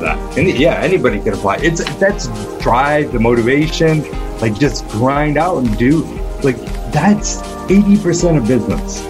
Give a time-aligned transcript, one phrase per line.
[0.00, 0.38] that.
[0.38, 1.56] And yeah, anybody can apply.
[1.56, 2.28] It's that's
[2.60, 4.02] drive, the motivation,
[4.40, 6.04] like just grind out and do.
[6.42, 6.56] Like
[6.92, 9.00] that's 80% of business.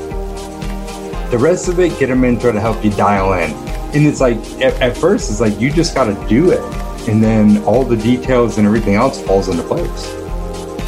[1.30, 3.51] The rest of it, get a mentor to help you dial in.
[3.95, 6.60] And it's like at, at first, it's like you just got to do it,
[7.09, 10.15] and then all the details and everything else falls into place.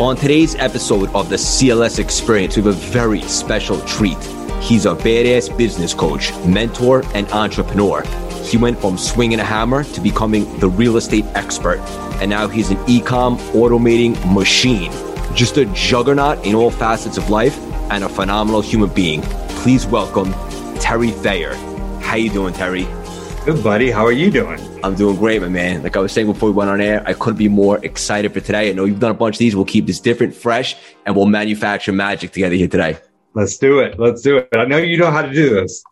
[0.01, 4.23] On today's episode of the CLS Experience, we have a very special treat.
[4.61, 8.03] He's a badass business coach, mentor, and entrepreneur.
[8.47, 11.81] He went from swinging a hammer to becoming the real estate expert.
[12.21, 14.93] And now he's an ecom automating machine.
[15.35, 17.59] Just a juggernaut in all facets of life
[17.91, 19.21] and a phenomenal human being.
[19.63, 20.33] Please welcome
[20.79, 21.55] Terry Thayer.
[22.01, 22.87] How you doing, Terry?
[23.45, 23.91] Good, buddy.
[23.91, 24.61] How are you doing?
[24.85, 25.83] I'm doing great, my man.
[25.83, 28.39] Like I was saying before we went on air, I couldn't be more excited for
[28.39, 28.71] today.
[28.71, 29.57] I know you've done a bunch of these.
[29.57, 32.97] We'll keep this different, fresh, and we'll manufacture magic together here today.
[33.35, 33.99] Let's do it.
[33.99, 34.49] Let's do it.
[34.53, 35.83] I know you know how to do this.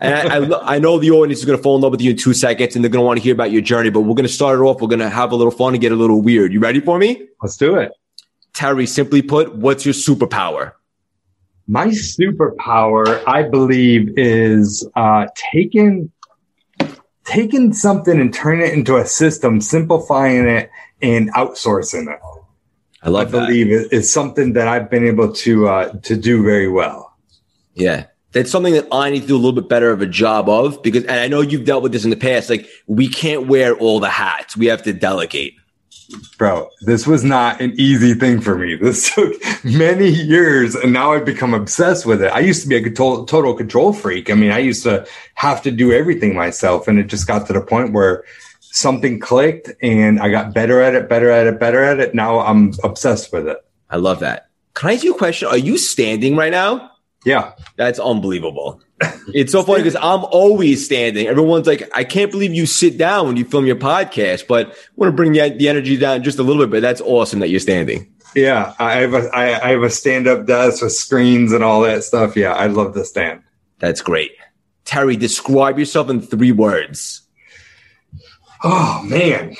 [0.00, 2.10] And I, I, I, know the audience is going to fall in love with you
[2.10, 4.14] in two seconds and they're going to want to hear about your journey, but we're
[4.14, 4.80] going to start it off.
[4.80, 6.52] We're going to have a little fun and get a little weird.
[6.52, 7.28] You ready for me?
[7.42, 7.92] Let's do it.
[8.54, 10.72] Terry, simply put, what's your superpower?
[11.66, 16.10] My superpower, I believe, is uh, taking
[17.28, 20.70] taking something and turning it into a system, simplifying it
[21.02, 22.18] and outsourcing it.
[23.02, 23.28] I love.
[23.28, 23.88] I believe that.
[23.92, 27.14] it's something that I've been able to uh, to do very well.
[27.74, 28.06] Yeah,
[28.38, 30.82] that's something that I need to do a little bit better of a job of
[30.82, 32.48] because, and I know you've dealt with this in the past.
[32.48, 34.56] Like, we can't wear all the hats.
[34.56, 35.56] We have to delegate.
[36.38, 38.76] Bro, this was not an easy thing for me.
[38.76, 39.34] This took
[39.64, 42.32] many years, and now I've become obsessed with it.
[42.32, 44.30] I used to be a total, total control freak.
[44.30, 47.52] I mean, I used to have to do everything myself, and it just got to
[47.52, 48.24] the point where
[48.60, 52.14] something clicked, and I got better at it, better at it, better at it.
[52.14, 53.58] Now I'm obsessed with it.
[53.90, 54.48] I love that.
[54.74, 55.48] Can I ask you a question?
[55.48, 56.92] Are you standing right now?
[57.24, 57.52] Yeah.
[57.76, 58.80] That's unbelievable.
[59.34, 61.26] It's so funny because I'm always standing.
[61.26, 64.74] Everyone's like, I can't believe you sit down when you film your podcast, but I
[64.96, 67.48] want to bring the, the energy down just a little bit, but that's awesome that
[67.48, 68.12] you're standing.
[68.34, 68.74] Yeah.
[68.78, 72.04] I have a, I, I have a stand up desk with screens and all that
[72.04, 72.36] stuff.
[72.36, 72.54] Yeah.
[72.54, 73.42] I love the stand.
[73.78, 74.32] That's great.
[74.84, 77.22] Terry, describe yourself in three words.
[78.64, 79.54] Oh man.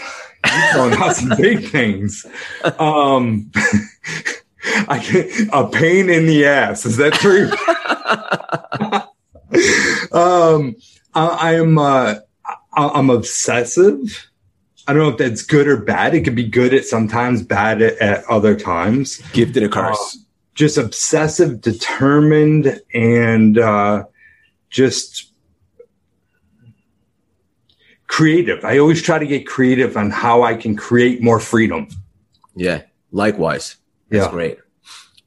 [0.47, 2.25] You're throwing out some big things.
[2.79, 3.51] Um,
[4.89, 6.84] I get a pain in the ass.
[6.84, 7.51] Is that true?
[10.19, 10.77] um,
[11.15, 12.17] I, am uh,
[12.73, 14.31] I'm obsessive.
[14.87, 16.15] I don't know if that's good or bad.
[16.15, 19.19] It could be good at sometimes, bad at, at other times.
[19.33, 20.17] Gifted a curse.
[20.17, 20.21] Uh,
[20.55, 24.05] just obsessive, determined, and uh,
[24.71, 25.33] just
[28.07, 28.65] creative.
[28.65, 31.89] I always try to get creative on how I can create more freedom.
[32.55, 33.77] Yeah, likewise.
[34.11, 34.31] That's yeah.
[34.31, 34.59] great.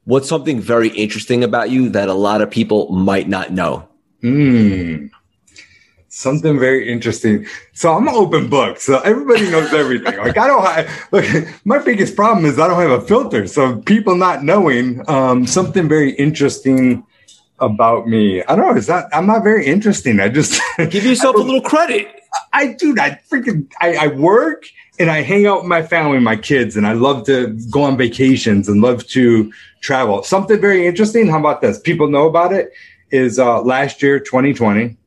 [0.05, 3.87] What's something very interesting about you that a lot of people might not know?
[4.21, 5.07] Hmm.
[6.07, 7.45] Something very interesting.
[7.73, 8.79] So I'm an open book.
[8.79, 10.17] So everybody knows everything.
[10.17, 11.25] like I don't have, look,
[11.65, 13.47] my biggest problem is I don't have a filter.
[13.47, 17.05] So people not knowing, um, something very interesting
[17.61, 18.43] about me.
[18.43, 18.75] I don't know.
[18.75, 20.19] Is that I'm not very interesting.
[20.19, 20.59] I just
[20.89, 22.07] give yourself a little credit.
[22.51, 22.95] I do.
[22.99, 24.65] I freaking I, I work
[24.99, 27.97] and I hang out with my family, my kids, and I love to go on
[27.97, 30.23] vacations and love to travel.
[30.23, 31.27] Something very interesting.
[31.27, 31.79] How about this?
[31.79, 32.71] People know about it.
[33.09, 34.97] Is uh, last year, 2020.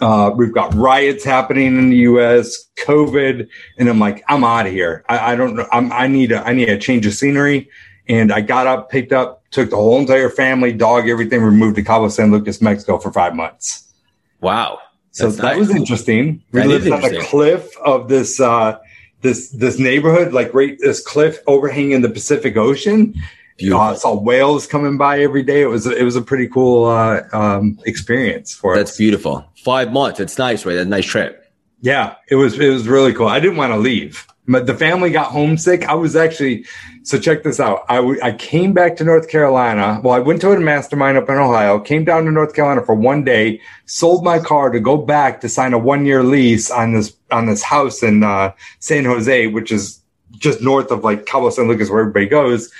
[0.00, 4.72] Uh, we've got riots happening in the U.S., COVID, and I'm like, I'm out of
[4.72, 5.04] here.
[5.08, 5.66] I, I don't know.
[5.72, 7.70] I'm, I need a I need a change of scenery.
[8.08, 11.82] And I got up, picked up, took the whole entire family, dog, everything, removed to
[11.82, 13.92] Cabo San Lucas, Mexico for five months.
[14.40, 14.80] Wow.
[15.12, 15.58] So that nice.
[15.58, 16.42] was interesting.
[16.52, 18.78] We lived on the cliff of this uh,
[19.20, 23.14] this this neighborhood, like right this cliff overhanging the Pacific Ocean.
[23.58, 23.80] Beautiful.
[23.80, 25.60] Uh, saw whales coming by every day.
[25.62, 28.96] It was it was a pretty cool uh, um, experience for That's us.
[28.96, 29.44] beautiful.
[29.62, 30.18] Five months.
[30.18, 30.74] It's nice, right?
[30.74, 31.52] That's a nice trip.
[31.82, 33.28] Yeah, it was it was really cool.
[33.28, 35.84] I didn't want to leave, but the family got homesick.
[35.84, 36.64] I was actually
[37.04, 37.84] so check this out.
[37.88, 40.00] I, w- I came back to North Carolina.
[40.02, 42.94] Well, I went to a mastermind up in Ohio, came down to North Carolina for
[42.94, 46.92] one day, sold my car to go back to sign a one year lease on
[46.92, 50.00] this, on this house in, uh, San Jose, which is
[50.32, 52.70] just north of like Cabo San Lucas where everybody goes.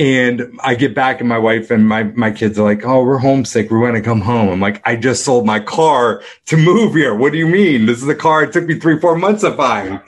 [0.00, 3.18] And I get back and my wife and my, my kids are like, Oh, we're
[3.18, 3.70] homesick.
[3.70, 4.48] We want to come home.
[4.48, 7.14] I'm like, I just sold my car to move here.
[7.14, 7.84] What do you mean?
[7.84, 8.42] This is a car.
[8.42, 10.00] It took me three, four months to find.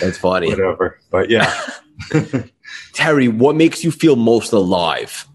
[0.00, 0.50] That's funny.
[0.50, 1.00] Whatever.
[1.10, 1.52] But yeah.
[2.92, 5.26] Terry, what makes you feel most alive?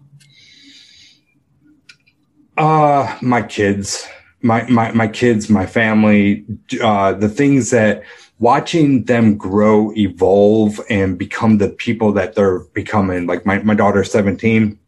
[2.56, 4.08] Uh, my kids,
[4.40, 6.46] my, my, my kids, my family,
[6.80, 8.02] uh, the things that,
[8.44, 13.26] watching them grow, evolve, and become the people that they're becoming.
[13.26, 14.78] Like my, my daughter's 17.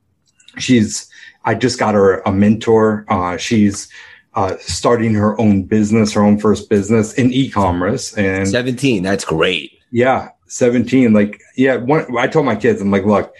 [0.58, 1.10] She's,
[1.46, 3.06] I just got her a mentor.
[3.08, 3.90] Uh, she's,
[4.34, 9.02] uh, starting her own business, her own first business in e-commerce and 17.
[9.02, 9.72] That's great.
[9.90, 10.28] Yeah.
[10.48, 11.14] 17.
[11.14, 11.76] Like, yeah.
[11.76, 13.34] One, I told my kids, I'm like, look,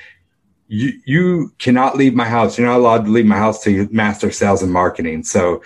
[0.69, 2.57] you, you cannot leave my house.
[2.57, 5.25] You're not allowed to leave my house to master sales and marketing.
[5.25, 5.63] So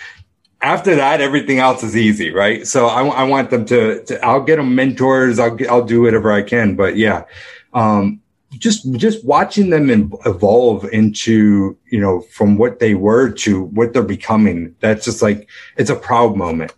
[0.62, 2.66] after that, everything else is easy, right?
[2.66, 5.38] So I, I want them to, to, I'll get them mentors.
[5.38, 6.76] I'll, I'll do whatever I can.
[6.76, 7.24] But yeah,
[7.72, 8.20] um,
[8.58, 14.02] just, just watching them evolve into, you know, from what they were to what they're
[14.02, 14.74] becoming.
[14.80, 16.74] That's just like, it's a proud moment.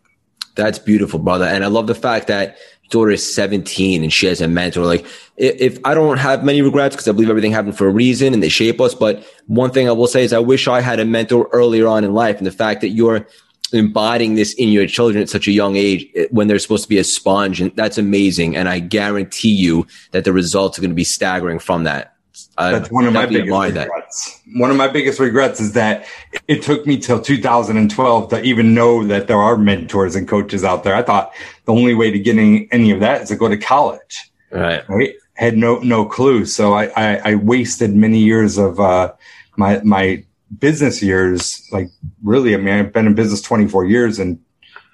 [0.54, 1.46] That's beautiful, brother.
[1.46, 2.58] And I love the fact that
[2.90, 4.84] daughter is 17 and she has a mentor.
[4.84, 5.06] Like,
[5.38, 8.34] if, if I don't have many regrets because I believe everything happened for a reason
[8.34, 8.94] and they shape us.
[8.94, 12.04] But one thing I will say is I wish I had a mentor earlier on
[12.04, 12.36] in life.
[12.36, 13.26] And the fact that you're
[13.72, 16.88] embodying this in your children at such a young age eh, when they're supposed to
[16.88, 17.60] be a sponge.
[17.60, 18.56] And that's amazing.
[18.56, 22.12] And I guarantee you that the results are going to be staggering from that.
[22.56, 24.40] That's one of my biggest regrets.
[24.44, 24.58] That.
[24.60, 26.06] One of my biggest regrets is that
[26.48, 30.84] it took me till 2012 to even know that there are mentors and coaches out
[30.84, 30.94] there.
[30.94, 31.32] I thought
[31.64, 34.30] the only way to getting any of that is to go to college.
[34.50, 34.86] Right.
[34.88, 35.14] Right.
[35.34, 36.44] Had no no clue.
[36.44, 39.12] So I I, I wasted many years of uh,
[39.56, 40.24] my my
[40.58, 41.88] business years, like
[42.22, 44.38] really, I mean, I've been in business 24 years and,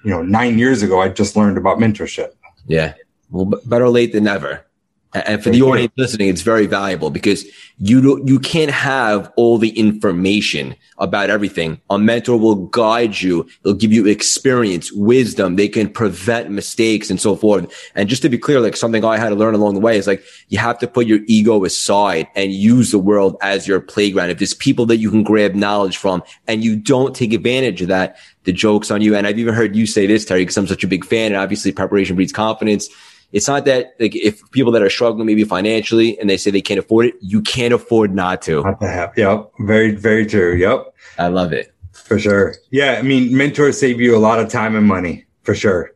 [0.03, 2.33] you know, nine years ago, I just learned about mentorship.
[2.67, 2.93] Yeah.
[3.29, 4.65] Well, better late than never.
[5.11, 7.43] And for the audience listening, it's very valuable because
[7.79, 11.81] you do, you can't have all the information about everything.
[11.89, 13.47] A mentor will guide you.
[13.63, 15.55] They'll give you experience, wisdom.
[15.55, 17.73] They can prevent mistakes and so forth.
[17.95, 20.05] And just to be clear, like something I had to learn along the way is
[20.05, 24.29] like you have to put your ego aside and use the world as your playground.
[24.29, 27.87] If there's people that you can grab knowledge from and you don't take advantage of
[27.87, 29.15] that, the joke's on you.
[29.15, 31.31] And I've even heard you say this, Terry, because I'm such a big fan.
[31.31, 32.89] And obviously preparation breeds confidence
[33.31, 36.61] it's not that like if people that are struggling maybe financially and they say they
[36.61, 38.63] can't afford it, you can't afford not to.
[38.63, 39.17] Not to have.
[39.17, 39.51] Yep.
[39.59, 40.55] Very, very true.
[40.55, 40.93] Yep.
[41.17, 41.73] I love it.
[41.91, 42.55] For sure.
[42.71, 42.93] Yeah.
[42.93, 45.91] I mean, mentors save you a lot of time and money for sure.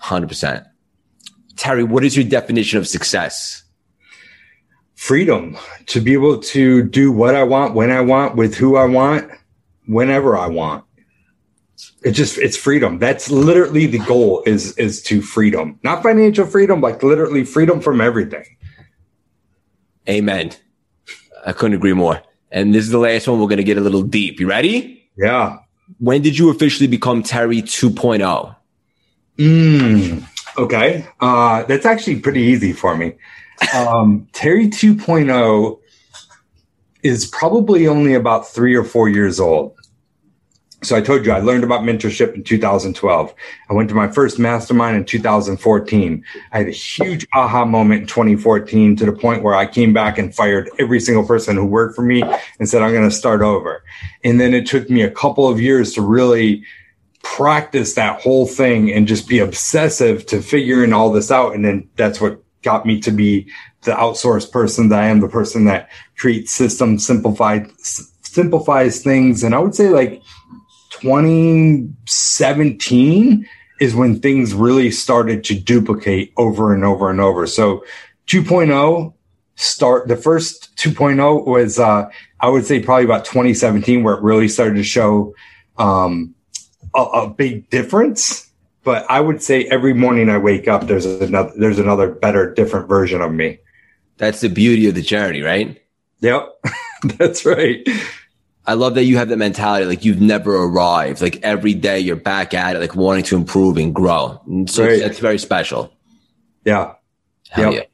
[0.00, 0.64] 100%.
[1.56, 3.62] Terry, what is your definition of success?
[4.94, 5.56] Freedom
[5.86, 9.30] to be able to do what I want, when I want, with who I want,
[9.86, 10.84] whenever I want
[12.02, 12.98] it's just it's freedom.
[12.98, 15.78] That's literally the goal is is to freedom.
[15.82, 18.44] Not financial freedom like literally freedom from everything.
[20.08, 20.52] Amen.
[21.46, 22.22] I couldn't agree more.
[22.50, 23.40] And this is the last one.
[23.40, 24.38] We're going to get a little deep.
[24.38, 25.08] You ready?
[25.16, 25.58] Yeah.
[25.98, 28.56] When did you officially become terry 2.0
[29.38, 30.24] mm,
[30.58, 31.06] okay.
[31.20, 33.14] Uh that's actually pretty easy for me.
[33.74, 35.80] Um terry 2.0
[37.02, 39.74] is probably only about three or four years old
[40.84, 43.34] so I told you I learned about mentorship in 2012.
[43.70, 46.24] I went to my first mastermind in 2014.
[46.52, 50.18] I had a huge aha moment in 2014 to the point where I came back
[50.18, 52.22] and fired every single person who worked for me
[52.58, 53.82] and said, I'm going to start over.
[54.22, 56.64] And then it took me a couple of years to really
[57.22, 61.54] practice that whole thing and just be obsessive to figuring all this out.
[61.54, 63.50] And then that's what got me to be
[63.82, 69.44] the outsourced person that I am, the person that creates systems, simplified, simplifies things.
[69.44, 70.22] And I would say like
[71.04, 77.46] 2017 is when things really started to duplicate over and over and over.
[77.46, 77.84] So
[78.26, 79.12] 2.0
[79.56, 82.08] start the first 2.0 was uh
[82.40, 85.34] I would say probably about 2017 where it really started to show
[85.76, 86.34] um
[86.94, 88.50] a, a big difference.
[88.82, 92.88] But I would say every morning I wake up there's another there's another better different
[92.88, 93.58] version of me.
[94.16, 95.78] That's the beauty of the journey, right?
[96.20, 96.48] Yep.
[97.18, 97.86] That's right.
[98.66, 99.84] I love that you have that mentality.
[99.84, 101.20] Like you've never arrived.
[101.20, 104.40] Like every day you're back at it, like wanting to improve and grow.
[104.46, 105.00] And so right.
[105.00, 105.92] that's very special.
[106.64, 106.94] Yeah.
[107.50, 107.82] Hell yep.
[107.82, 107.88] yeah.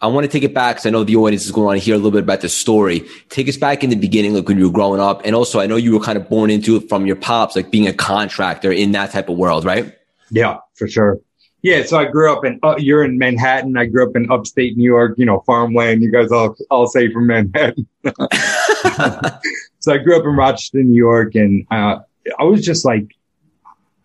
[0.00, 1.94] I want to take it back because I know the audience is going to hear
[1.94, 3.08] a little bit about the story.
[3.30, 5.22] Take us back in the beginning, like when you were growing up.
[5.24, 7.70] And also, I know you were kind of born into it from your pops, like
[7.70, 9.96] being a contractor in that type of world, right?
[10.30, 11.20] Yeah, for sure.
[11.62, 13.78] Yeah, so I grew up in uh, you're in Manhattan.
[13.78, 15.14] I grew up in upstate New York.
[15.16, 16.02] You know, farmland.
[16.02, 17.86] You guys all all say from Manhattan.
[19.84, 21.98] so I grew up in Rochester, New York, and uh,
[22.38, 23.14] I was just like,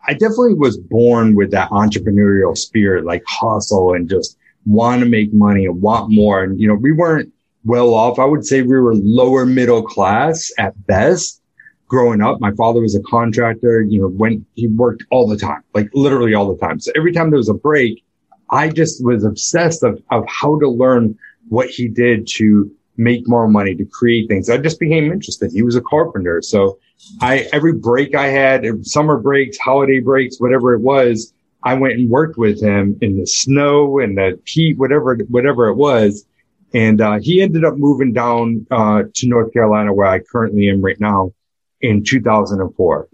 [0.05, 5.33] I definitely was born with that entrepreneurial spirit, like hustle and just want to make
[5.33, 6.43] money and want more.
[6.43, 7.31] And you know, we weren't
[7.63, 8.19] well off.
[8.19, 11.41] I would say we were lower middle class at best
[11.87, 12.41] growing up.
[12.41, 16.33] My father was a contractor, you know, when he worked all the time, like literally
[16.33, 16.81] all the time.
[16.81, 18.03] So every time there was a break,
[18.49, 21.17] I just was obsessed of, of how to learn
[21.47, 22.69] what he did to
[22.99, 24.49] make more money, to create things.
[24.49, 25.51] I just became interested.
[25.51, 26.41] He was a carpenter.
[26.41, 26.79] So
[27.21, 32.09] I, every break I had, summer breaks, holiday breaks, whatever it was, I went and
[32.09, 36.25] worked with him in the snow and the heat, whatever, whatever it was.
[36.73, 40.81] And, uh, he ended up moving down, uh, to North Carolina where I currently am
[40.81, 41.33] right now
[41.81, 43.07] in 2004.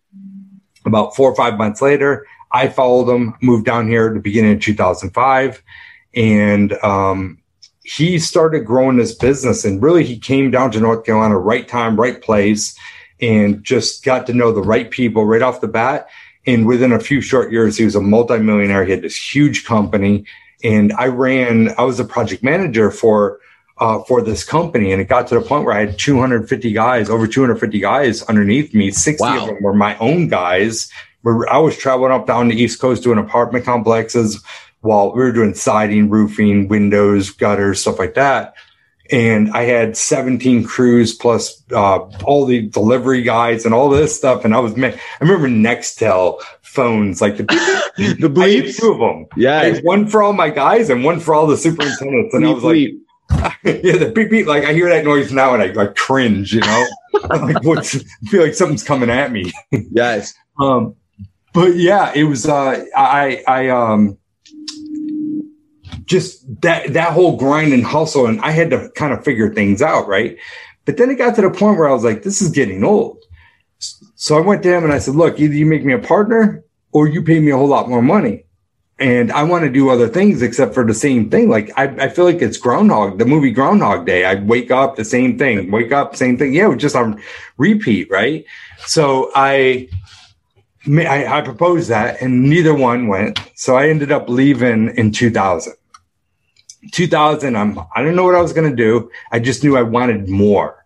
[0.86, 4.54] About four or five months later, I followed him, moved down here at the beginning
[4.54, 5.62] of 2005
[6.16, 7.38] and, um,
[7.86, 11.96] he started growing this business and really he came down to North Carolina, right time,
[11.96, 12.76] right place
[13.22, 16.10] and just got to know the right people right off the bat.
[16.48, 18.86] And within a few short years, he was a multimillionaire.
[18.86, 20.26] He had this huge company
[20.64, 23.40] and I ran, I was a project manager for,
[23.78, 24.92] uh, for this company.
[24.92, 28.74] And it got to the point where I had 250 guys, over 250 guys underneath
[28.74, 28.90] me.
[28.90, 29.42] 60 wow.
[29.42, 30.90] of them were my own guys.
[31.22, 34.44] Where I was traveling up down the East Coast doing apartment complexes
[34.86, 38.56] while we were doing siding, roofing, windows, gutters, stuff like that
[39.12, 44.46] and I had 17 crews plus uh, all the delivery guys and all this stuff.
[44.46, 47.44] And I was, man, I remember Nextel phones, like the,
[48.20, 49.28] the bleeps, two of them.
[49.38, 52.34] Yeah, one for all my guys and one for all the superintendents.
[52.34, 52.78] And I was like,
[53.64, 54.48] yeah, the beep beep.
[54.48, 56.54] Like I hear that noise now and I like cringe.
[56.54, 56.86] You know,
[57.30, 57.96] I'm like what's?
[57.96, 59.52] I feel like something's coming at me.
[59.72, 60.34] yes.
[60.60, 60.96] Um,
[61.54, 62.48] but yeah, it was.
[62.48, 64.18] Uh, I I um
[66.06, 69.82] just that that whole grind and hustle and i had to kind of figure things
[69.82, 70.38] out right?
[70.86, 73.24] But then it got to the point where i was like this is getting old.
[73.80, 76.64] So i went to him and i said look either you make me a partner
[76.92, 78.46] or you pay me a whole lot more money.
[79.00, 81.50] And i want to do other things except for the same thing.
[81.50, 84.26] Like I, I feel like it's groundhog the movie groundhog day.
[84.26, 86.54] I wake up the same thing wake up same thing.
[86.54, 87.22] Yeah just on
[87.58, 88.46] repeat right?
[88.86, 89.90] So i
[90.88, 93.40] I, I proposed that and neither one went.
[93.56, 95.74] So I ended up leaving in 2000.
[96.92, 99.10] 2000, I'm, I didn't know what I was going to do.
[99.32, 100.86] I just knew I wanted more.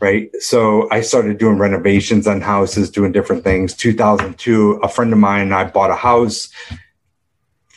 [0.00, 0.30] Right.
[0.38, 3.74] So I started doing renovations on houses, doing different things.
[3.74, 6.50] 2002, a friend of mine and I bought a house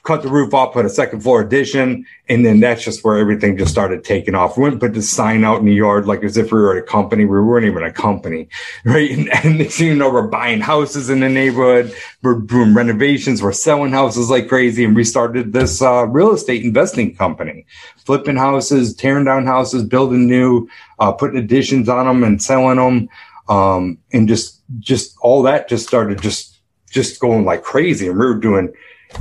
[0.03, 3.55] cut the roof off, put a second floor addition, and then that's just where everything
[3.57, 4.57] just started taking off.
[4.57, 6.75] We went and put the sign out in the yard like as if we were
[6.75, 7.25] a company.
[7.25, 8.49] We weren't even a company,
[8.85, 9.11] right?
[9.11, 11.93] And, and next thing you know, we're buying houses in the neighborhood,
[12.23, 16.63] we're doing renovations, we're selling houses like crazy, and we started this uh, real estate
[16.63, 17.65] investing company,
[17.97, 20.67] flipping houses, tearing down houses, building new,
[20.99, 23.09] uh, putting additions on them, and selling them,
[23.49, 28.25] um, and just just all that just started just just going like crazy, and we
[28.25, 28.73] were doing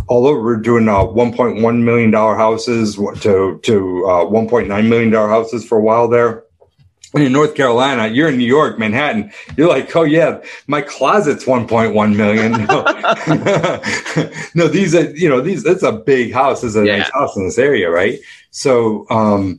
[0.08, 5.66] although we're doing uh, 1.1 million dollar houses to to uh, 1.9 million dollar houses
[5.66, 6.44] for a while there.
[7.12, 9.32] And in North Carolina, you're in New York, Manhattan.
[9.56, 12.52] You're like, oh yeah, my closet's 1.1 million.
[12.66, 12.84] No,
[14.54, 15.64] no these are you know these.
[15.66, 16.62] It's a big house.
[16.62, 16.98] It's a yeah.
[16.98, 18.20] nice house in this area, right?
[18.50, 19.58] So um,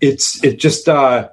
[0.00, 1.28] it's it just uh,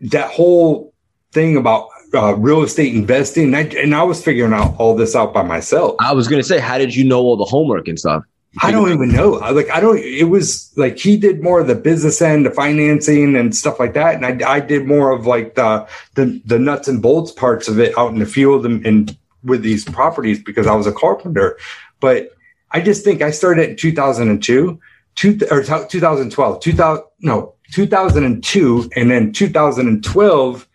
[0.00, 0.92] that whole
[1.32, 5.14] thing about uh, real estate investing, and I, and I, was figuring out all this
[5.14, 5.96] out by myself.
[6.00, 8.24] I was gonna say, how did you know all the homework and stuff?
[8.62, 9.32] I don't even know.
[9.32, 9.98] Like, I don't.
[9.98, 13.94] It was like he did more of the business end, the financing and stuff like
[13.94, 17.68] that, and I, I did more of like the, the the nuts and bolts parts
[17.68, 20.92] of it out in the field and, and with these properties because I was a
[20.92, 21.58] carpenter.
[22.00, 22.30] But
[22.70, 24.80] I just think I started in 2002,
[25.14, 30.67] two, or 2012, 2000 no 2002, and then 2012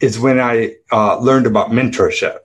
[0.00, 2.38] is when I uh, learned about mentorship.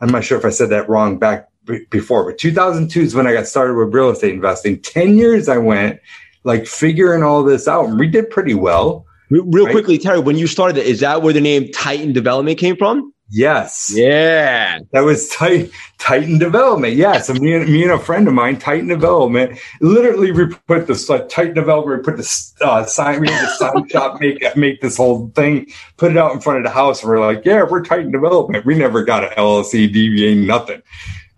[0.00, 3.26] I'm not sure if I said that wrong back b- before, but 2002 is when
[3.26, 4.80] I got started with real estate investing.
[4.80, 6.00] 10 years I went
[6.44, 9.06] like figuring all this out and we did pretty well.
[9.30, 9.72] Real right?
[9.72, 13.12] quickly, Terry, when you started, is that where the name Titan Development came from?
[13.32, 13.92] Yes.
[13.94, 14.80] Yeah.
[14.90, 16.94] That was Titan, Titan Development.
[16.94, 17.28] Yes.
[17.28, 21.08] So me and me and a friend of mine, Titan Development, literally we put this
[21.08, 24.80] like Titan Development, we put the uh, sign, we had the sign shop make make
[24.80, 27.62] this whole thing, put it out in front of the house, and we're like, yeah,
[27.62, 28.66] we're Titan Development.
[28.66, 30.82] We never got an LLC, DBA, nothing.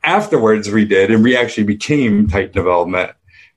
[0.03, 3.13] Afterwards, we did, and we actually became Titan Development.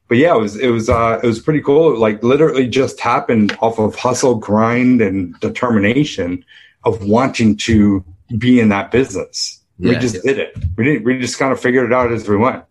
[0.10, 1.94] But yeah, it was it was uh, it was pretty cool.
[1.94, 6.44] It, like literally just happened off of hustle, grind, and determination
[6.84, 8.04] of wanting to
[8.38, 9.62] be in that business.
[9.77, 10.22] Yeah, we just yeah.
[10.34, 10.58] did it.
[10.77, 11.03] We didn't.
[11.03, 12.63] We just kind of figured it out as we went.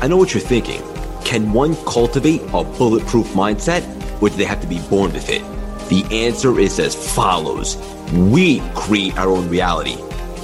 [0.00, 0.82] I know what you're thinking.
[1.24, 3.82] Can one cultivate a bulletproof mindset,
[4.22, 5.42] or do they have to be born with it?
[5.88, 7.76] The answer is as follows:
[8.12, 9.96] We create our own reality.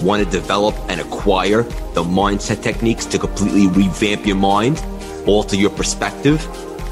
[0.03, 1.63] Want to develop and acquire
[1.95, 4.85] the mindset techniques to completely revamp your mind,
[5.27, 6.47] alter your perspective?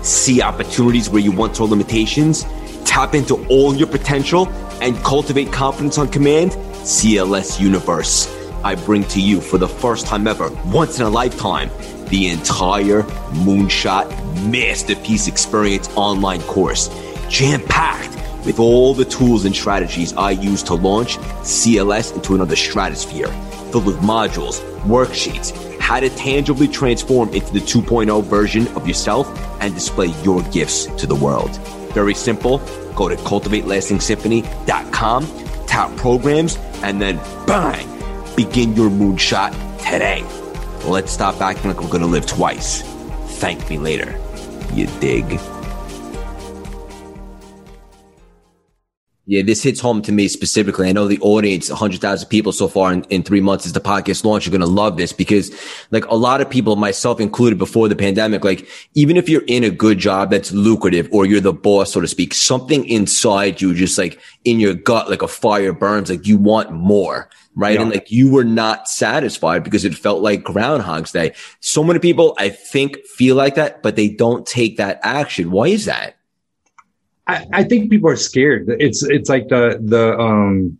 [0.05, 2.45] see opportunities where you once saw limitations,
[2.85, 4.49] tap into all your potential,
[4.81, 6.53] and cultivate confidence on command?
[6.85, 8.29] CLS Universe.
[8.63, 11.71] I bring to you for the first time ever, once in a lifetime,
[12.09, 14.09] the entire Moonshot
[14.51, 16.89] Masterpiece Experience online course,
[17.29, 18.15] jam packed
[18.45, 23.29] with all the tools and strategies I use to launch CLS into another stratosphere,
[23.71, 29.27] filled with modules, worksheets, how to tangibly transform into the 2.0 version of yourself
[29.61, 31.59] and display your gifts to the world.
[31.95, 32.59] Very simple.
[32.95, 35.27] Go to cultivatelastingsymphony.com,
[35.67, 37.89] tap programs, and then bang,
[38.37, 40.23] begin your moonshot today.
[40.85, 42.83] Let's stop acting like we're going to live twice.
[43.39, 44.21] Thank me later.
[44.75, 45.41] You dig?
[49.27, 50.87] Yeah, this hits home to me specifically.
[50.87, 54.23] I know the audience, 100,000 people so far in, in three months as the podcast
[54.23, 55.51] launch are going to love this because
[55.91, 59.65] like a lot of people, myself included before the pandemic, like even if you're in
[59.65, 63.75] a good job that's lucrative or you're the boss, so to speak, something inside you,
[63.75, 67.31] just like in your gut, like a fire burns, like you want more.
[67.57, 67.77] Right.
[67.77, 67.83] Yeah.
[67.83, 71.33] And like you were not satisfied because it felt like Groundhog's Day.
[71.61, 75.51] So many people, I think, feel like that, but they don't take that action.
[75.51, 76.17] Why is that?
[77.27, 78.69] I, I think people are scared.
[78.81, 80.79] It's it's like the the um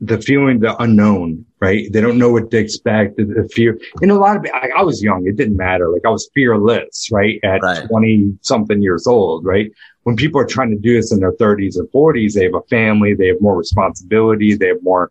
[0.00, 1.90] the feeling the unknown, right?
[1.90, 3.16] They don't know what to expect.
[3.16, 3.78] The, the fear.
[4.02, 5.26] And a lot of I, I was young.
[5.26, 5.88] It didn't matter.
[5.88, 7.40] Like I was fearless, right?
[7.42, 7.86] At right.
[7.88, 9.70] twenty something years old, right?
[10.02, 12.62] When people are trying to do this in their thirties or forties, they have a
[12.68, 15.10] family, they have more responsibility, they have more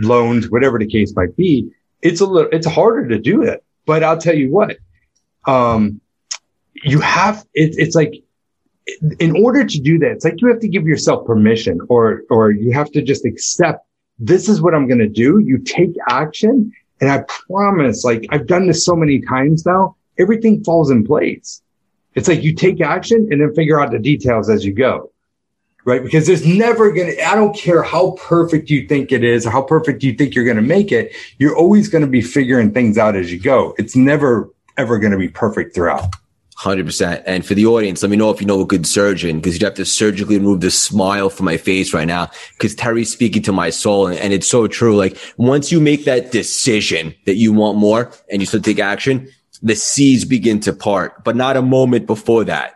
[0.00, 1.70] loans, whatever the case might be.
[2.02, 2.50] It's a little.
[2.52, 3.64] It's harder to do it.
[3.86, 4.76] But I'll tell you what.
[5.46, 6.00] Um,
[6.74, 8.23] you have it, it's like
[9.18, 12.50] in order to do that, it's like you have to give yourself permission or, or
[12.50, 13.86] you have to just accept
[14.18, 15.38] this is what I'm going to do.
[15.38, 16.72] You take action.
[17.00, 21.62] And I promise, like I've done this so many times now, everything falls in place.
[22.14, 25.10] It's like you take action and then figure out the details as you go.
[25.84, 26.02] Right.
[26.02, 29.50] Because there's never going to, I don't care how perfect you think it is or
[29.50, 31.14] how perfect you think you're going to make it.
[31.38, 33.74] You're always going to be figuring things out as you go.
[33.76, 36.14] It's never ever going to be perfect throughout.
[36.56, 37.22] Hundred percent.
[37.26, 39.64] And for the audience, let me know if you know a good surgeon because you'd
[39.64, 43.52] have to surgically remove the smile from my face right now because Terry's speaking to
[43.52, 44.96] my soul, and, and, it's so true.
[44.96, 48.78] Like once you make that decision that you want more and you start to take
[48.78, 49.28] action,
[49.62, 52.74] the seas begin to part, but not a moment before that.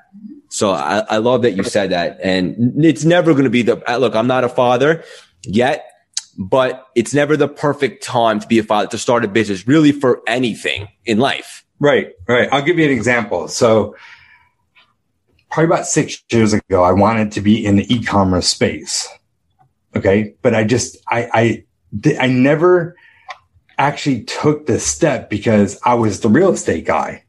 [0.48, 3.76] So I, I love that you said that, and it's never going to be the
[4.00, 4.16] look.
[4.16, 5.04] I'm not a father
[5.44, 5.88] yet,
[6.36, 9.92] but it's never the perfect time to be a father to start a business, really
[9.92, 12.48] for anything in life Right, right.
[12.52, 13.48] I'll give you an example.
[13.48, 13.94] So,
[15.50, 19.08] probably about six years ago, I wanted to be in the e-commerce space.
[19.96, 21.64] Okay, but I just I I
[22.20, 22.96] I never
[23.78, 27.24] actually took the step because I was the real estate guy.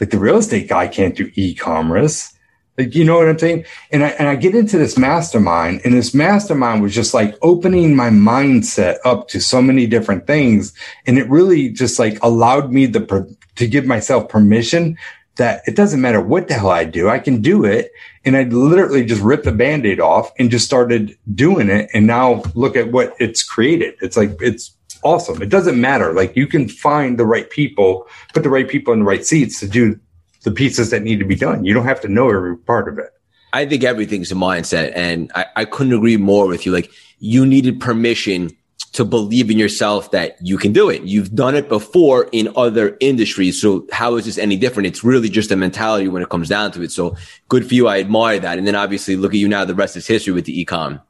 [0.00, 2.32] Like the real estate guy can't do e-commerce.
[2.80, 3.66] Like, you know what I'm saying?
[3.92, 7.94] And I, and I get into this mastermind and this mastermind was just like opening
[7.94, 10.72] my mindset up to so many different things.
[11.06, 14.96] And it really just like allowed me the, to give myself permission
[15.36, 17.92] that it doesn't matter what the hell I do, I can do it.
[18.24, 21.90] And I literally just ripped the band-aid off and just started doing it.
[21.92, 23.94] And now look at what it's created.
[24.00, 25.42] It's like, it's awesome.
[25.42, 26.14] It doesn't matter.
[26.14, 29.60] Like you can find the right people, put the right people in the right seats
[29.60, 30.00] to do
[30.42, 31.64] the pieces that need to be done.
[31.64, 33.10] You don't have to know every part of it.
[33.52, 34.92] I think everything's a mindset.
[34.94, 36.72] And I, I couldn't agree more with you.
[36.72, 38.50] Like you needed permission
[38.92, 41.02] to believe in yourself that you can do it.
[41.02, 43.60] You've done it before in other industries.
[43.60, 44.88] So how is this any different?
[44.88, 46.90] It's really just a mentality when it comes down to it.
[46.90, 47.16] So
[47.48, 47.86] good for you.
[47.86, 48.58] I admire that.
[48.58, 49.64] And then obviously look at you now.
[49.64, 51.00] The rest is history with the ecom.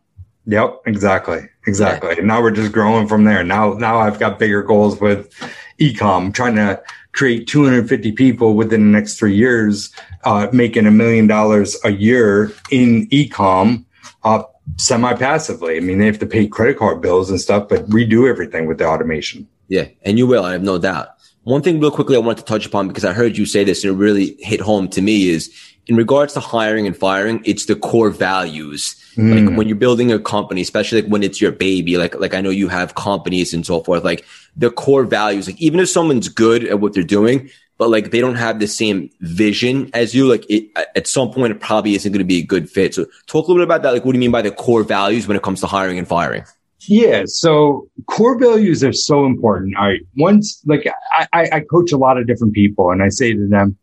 [0.46, 1.48] Yep, exactly.
[1.66, 2.10] Exactly.
[2.10, 2.18] Yeah.
[2.18, 3.44] And now we're just growing from there.
[3.44, 5.32] Now, now I've got bigger goals with
[5.78, 9.92] ecom, trying to create 250 people within the next three years,
[10.24, 13.84] uh, making a million dollars a year in ecom,
[14.24, 14.42] uh,
[14.76, 15.76] semi passively.
[15.76, 18.78] I mean, they have to pay credit card bills and stuff, but redo everything with
[18.78, 19.48] the automation.
[19.68, 20.44] Yeah, and you will.
[20.44, 21.08] I have no doubt.
[21.44, 23.82] One thing, real quickly, I want to touch upon because I heard you say this
[23.82, 25.50] and it really hit home to me is
[25.86, 28.94] in regards to hiring and firing, it's the core values.
[29.16, 29.48] Mm.
[29.48, 32.40] Like when you're building a company, especially like when it's your baby, like like I
[32.40, 34.04] know you have companies and so forth.
[34.04, 34.24] Like
[34.56, 38.20] the core values, like even if someone's good at what they're doing, but like they
[38.20, 42.12] don't have the same vision as you, like it, at some point it probably isn't
[42.12, 42.94] going to be a good fit.
[42.94, 43.92] So talk a little bit about that.
[43.92, 46.06] Like, what do you mean by the core values when it comes to hiring and
[46.06, 46.44] firing?
[46.80, 47.24] Yeah.
[47.26, 49.76] So core values are so important.
[49.76, 50.00] All right.
[50.16, 53.76] Once, like I, I coach a lot of different people and I say to them,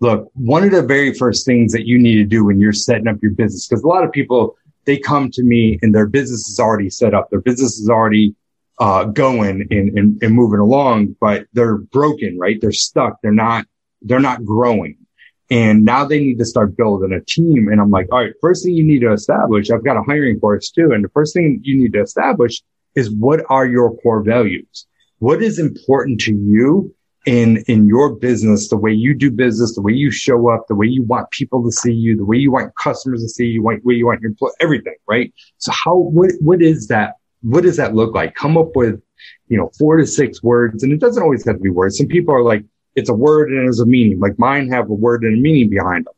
[0.00, 3.06] look, one of the very first things that you need to do when you're setting
[3.06, 6.48] up your business, because a lot of people, they come to me and their business
[6.48, 7.30] is already set up.
[7.30, 8.34] Their business is already
[8.78, 12.58] uh, going and, and, and moving along, but they're broken, right?
[12.60, 13.18] They're stuck.
[13.22, 13.66] They're not,
[14.00, 14.96] they're not growing.
[15.50, 17.68] And now they need to start building a team.
[17.68, 20.40] And I'm like, all right, first thing you need to establish, I've got a hiring
[20.40, 20.92] course too.
[20.92, 22.62] And the first thing you need to establish
[22.94, 24.86] is what are your core values?
[25.18, 26.94] What is important to you
[27.26, 30.74] in, in your business, the way you do business, the way you show up, the
[30.74, 33.62] way you want people to see you, the way you want customers to see you,
[33.62, 35.32] the way you want your, everything, right?
[35.58, 37.14] So how, what, what is that?
[37.42, 38.34] What does that look like?
[38.34, 39.00] Come up with,
[39.48, 40.82] you know, four to six words.
[40.82, 41.98] And it doesn't always have to be words.
[41.98, 44.18] Some people are like, it's a word and it has a meaning.
[44.20, 46.14] Like mine have a word and a meaning behind them.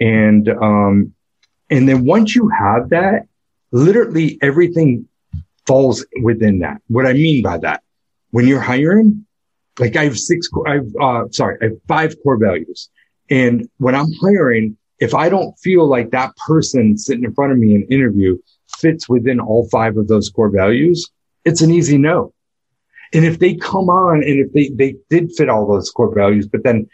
[0.00, 1.14] And, um,
[1.70, 3.26] and then once you have that,
[3.70, 5.08] literally everything
[5.66, 6.80] falls within that.
[6.88, 7.82] What I mean by that,
[8.30, 9.26] when you're hiring,
[9.78, 12.90] like I have six, I've, uh, sorry, I have five core values.
[13.30, 17.58] And when I'm hiring, if I don't feel like that person sitting in front of
[17.58, 18.38] me in interview
[18.78, 21.10] fits within all five of those core values,
[21.44, 22.32] it's an easy no.
[23.12, 26.48] And if they come on and if they, they did fit all those core values,
[26.48, 26.88] but then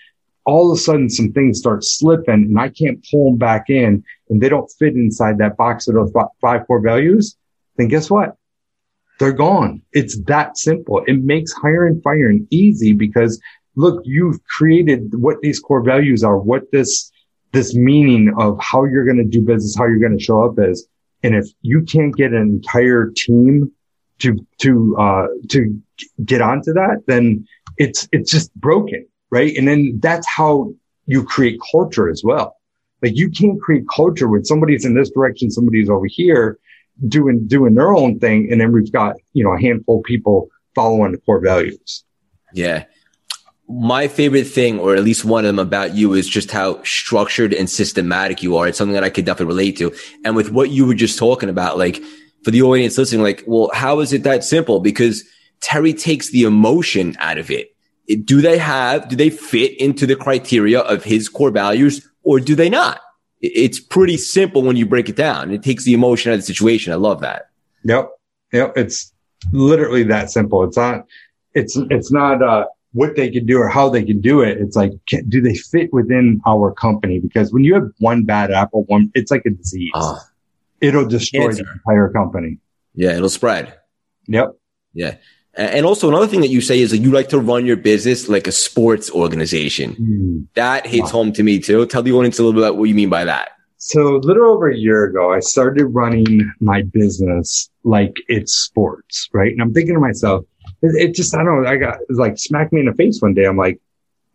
[0.45, 4.03] all of a sudden some things start slipping and I can't pull them back in
[4.29, 7.37] and they don't fit inside that box of those five core values,
[7.77, 8.37] then guess what?
[9.19, 9.83] They're gone.
[9.93, 11.05] It's that simple.
[11.07, 13.41] It makes hiring firing easy because
[13.77, 17.13] look, you've created what these core values are, what this,
[17.53, 20.59] this meaning of how you're going to do business, how you're going to show up
[20.59, 20.87] is.
[21.23, 23.73] And if you can't get an entire team
[24.21, 25.81] to, to, uh, to
[26.25, 29.07] get onto that, then it's, it's just broken.
[29.31, 29.57] Right.
[29.57, 30.73] And then that's how
[31.07, 32.57] you create culture as well.
[33.03, 36.59] Like you can't create culture when somebody's in this direction, somebody's over here
[37.07, 38.51] doing, doing their own thing.
[38.51, 42.05] And then we've got, you know, a handful of people following the core values.
[42.55, 42.85] Yeah.
[43.71, 47.53] My favorite thing, or at least one of them about you is just how structured
[47.53, 48.67] and systematic you are.
[48.67, 49.95] It's something that I could definitely relate to.
[50.25, 52.03] And with what you were just talking about, like
[52.45, 54.81] for the audience listening, like, well, how is it that simple?
[54.81, 55.23] Because
[55.61, 57.75] Terry takes the emotion out of it.
[58.25, 62.55] Do they have, do they fit into the criteria of his core values or do
[62.55, 63.03] they not?
[63.43, 65.53] It's pretty simple when you break it down.
[65.53, 66.95] It takes the emotion out of the situation.
[66.95, 67.51] I love that.
[67.85, 68.09] Yep.
[68.55, 68.73] Yep.
[68.79, 69.13] It's
[69.53, 70.65] literally that simple.
[70.65, 71.05] It's not,
[71.53, 74.59] it's, it's not, uh, what they can do or how they can do it.
[74.59, 77.21] It's like, can, do they fit within our company?
[77.21, 79.91] Because when you have one bad apple, one, it's like a disease.
[79.95, 80.19] Uh,
[80.81, 82.59] it'll destroy the entire company.
[82.95, 83.17] Yeah.
[83.17, 83.79] It'll spread.
[84.27, 84.57] Yep.
[84.95, 85.17] Yeah.
[85.55, 88.29] And also another thing that you say is that you like to run your business
[88.29, 89.97] like a sports organization.
[89.97, 90.47] Mm.
[90.55, 91.25] That hits wow.
[91.25, 91.85] home to me too.
[91.87, 93.51] Tell the audience a little bit about what you mean by that.
[93.79, 99.29] So a little over a year ago, I started running my business like it's sports,
[99.33, 99.53] right?
[99.53, 100.45] And I'm thinking to myself,
[100.83, 103.35] it, it just, I don't know, I got like smacked me in the face one
[103.35, 103.45] day.
[103.45, 103.81] I'm like,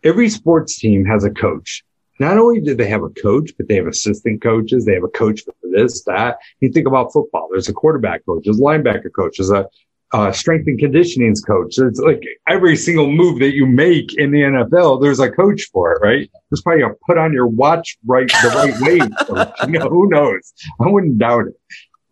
[0.03, 1.83] every sports team has a coach.
[2.19, 4.85] Not only do they have a coach, but they have assistant coaches.
[4.85, 6.37] They have a coach for this, that.
[6.59, 7.49] You think about football.
[7.51, 9.67] There's a quarterback coach, there's a linebacker coach, there's a
[10.13, 11.75] uh, strength and conditioning coach.
[11.77, 15.93] It's like every single move that you make in the NFL, there's a coach for
[15.93, 16.29] it, right?
[16.49, 19.67] There's probably a put on your watch right the right way.
[19.71, 20.53] you know, who knows?
[20.79, 21.55] I wouldn't doubt it.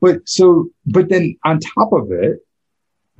[0.02, 2.40] But so, but then on top of it,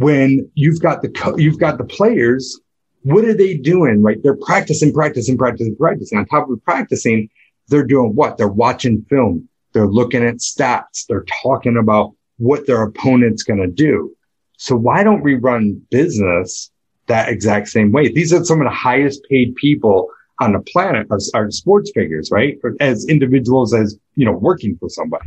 [0.02, 2.60] when you've got the co- you've got the players,
[3.04, 4.02] what are they doing?
[4.02, 4.22] Right?
[4.22, 6.18] They're practicing, practicing, practicing, practicing.
[6.18, 7.30] On top of practicing,
[7.68, 8.38] they're doing what?
[8.38, 9.48] They're watching film.
[9.74, 11.06] They're looking at stats.
[11.08, 14.16] They're talking about what their opponent's going to do
[14.62, 16.70] so why don't we run business
[17.08, 18.10] that exact same way?
[18.10, 20.08] These are some of the highest paid people
[20.40, 22.60] on the planet are, are sports figures, right?
[22.80, 25.26] As individuals, as, you know, working for somebody.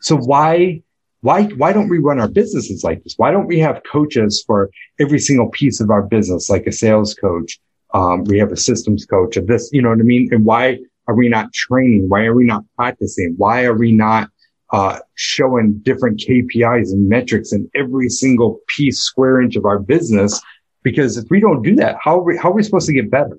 [0.00, 0.82] So why,
[1.20, 3.14] why, why don't we run our businesses like this?
[3.16, 7.14] Why don't we have coaches for every single piece of our business, like a sales
[7.14, 7.58] coach?
[7.94, 10.28] Um, we have a systems coach of this, you know what I mean?
[10.32, 12.08] And why are we not training?
[12.08, 13.34] Why are we not practicing?
[13.36, 14.30] Why are we not
[14.70, 20.40] uh, showing different KPIs and metrics in every single piece, square inch of our business.
[20.82, 23.10] Because if we don't do that, how are we, how are we supposed to get
[23.10, 23.38] better?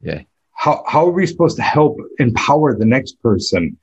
[0.00, 0.22] Yeah.
[0.54, 3.78] How, how are we supposed to help empower the next person?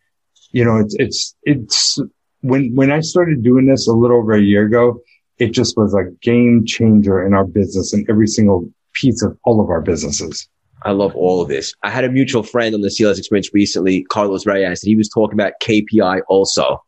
[0.51, 1.99] You know, it's, it's, it's
[2.45, 5.01] when, when I started doing this a little over a year ago,
[5.37, 9.59] it just was a game changer in our business and every single piece of all
[9.59, 10.47] of our businesses.
[10.83, 11.73] I love all of this.
[11.81, 15.09] I had a mutual friend on the CLS experience recently, Carlos Reyes, and he was
[15.09, 16.83] talking about KPI also.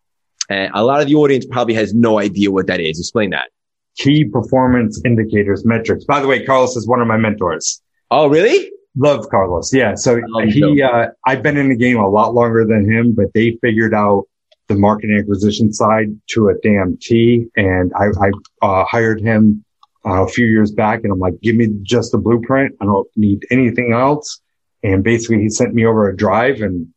[0.49, 2.99] And a lot of the audience probably has no idea what that is.
[2.99, 3.49] Explain that.
[3.97, 6.05] Key performance indicators metrics.
[6.05, 7.81] By the way, Carlos is one of my mentors.
[8.11, 8.71] Oh, really?
[8.95, 9.73] Love Carlos.
[9.73, 9.95] Yeah.
[9.95, 13.57] So he, uh, I've been in the game a lot longer than him, but they
[13.61, 14.25] figured out
[14.67, 17.47] the marketing acquisition side to a damn T.
[17.55, 19.63] And I, I uh, hired him
[20.05, 22.75] uh, a few years back and I'm like, give me just the blueprint.
[22.81, 24.41] I don't need anything else.
[24.83, 26.87] And basically he sent me over a drive and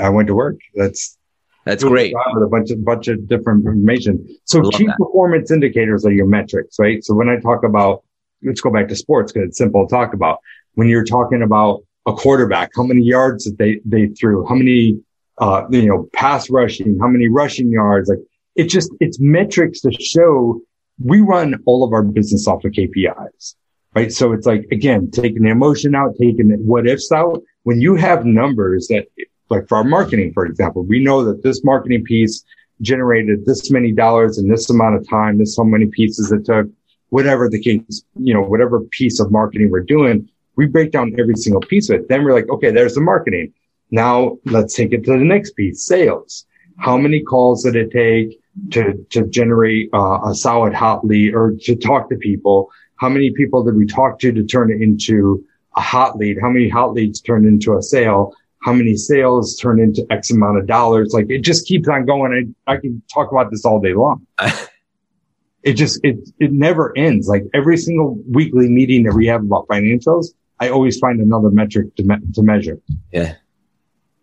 [0.00, 0.58] I went to work.
[0.74, 1.16] That's,
[1.64, 2.12] that's great.
[2.34, 4.28] With a bunch of, bunch of different information.
[4.44, 4.98] So key that.
[4.98, 7.02] performance indicators are your metrics, right?
[7.04, 8.04] So when I talk about,
[8.42, 10.40] let's go back to sports because it's simple to talk about.
[10.74, 15.00] When you're talking about a quarterback, how many yards that they, they threw, how many,
[15.38, 18.08] uh, you know, pass rushing, how many rushing yards.
[18.08, 18.18] Like
[18.56, 20.60] it just, it's metrics to show
[21.02, 23.54] we run all of our business off of KPIs,
[23.94, 24.12] right?
[24.12, 27.42] So it's like, again, taking the emotion out, taking the what ifs out.
[27.64, 29.06] When you have numbers that,
[29.48, 32.44] like for our marketing, for example, we know that this marketing piece
[32.80, 36.66] generated this many dollars in this amount of time, this so many pieces it took,
[37.10, 41.36] whatever the case, you know, whatever piece of marketing we're doing, we break down every
[41.36, 42.08] single piece of it.
[42.08, 43.52] Then we're like, okay, there's the marketing.
[43.92, 46.46] Now let's take it to the next piece, sales.
[46.78, 51.52] How many calls did it take to, to generate uh, a solid hot lead or
[51.60, 52.70] to talk to people?
[52.96, 55.44] How many people did we talk to to turn it into
[55.76, 56.38] a hot lead?
[56.40, 58.34] How many hot leads turned into a sale?
[58.62, 61.12] How many sales turn into X amount of dollars?
[61.12, 62.54] Like it just keeps on going.
[62.66, 64.26] I, I can talk about this all day long.
[65.62, 67.28] it just, it, it never ends.
[67.28, 70.28] Like every single weekly meeting that we have about financials,
[70.60, 72.78] I always find another metric to, me- to measure.
[73.12, 73.34] Yeah.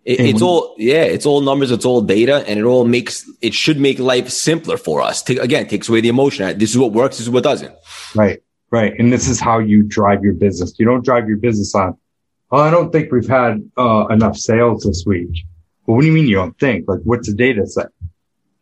[0.06, 3.54] It, it's all yeah, it's all numbers, it's all data, and it all makes it
[3.54, 5.22] should make life simpler for us.
[5.22, 6.58] Take, again, takes away the emotion.
[6.58, 7.18] This is what works.
[7.18, 7.76] This is what doesn't.
[8.16, 10.74] Right, right, and this is how you drive your business.
[10.80, 11.98] You don't drive your business on.
[12.52, 15.46] Oh, I don't think we've had uh, enough sales this week.
[15.86, 16.88] Well, what do you mean you don't think?
[16.88, 17.84] Like, what's the data say?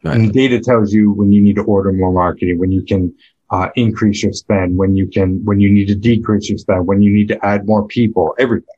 [0.04, 0.15] Right.
[0.15, 3.15] And the data tells you when you need to order more marketing, when you can
[3.50, 7.02] uh, increase your spend, when you can, when you need to decrease your spend, when
[7.02, 8.76] you need to add more people, everything.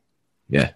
[0.47, 0.71] Yeah.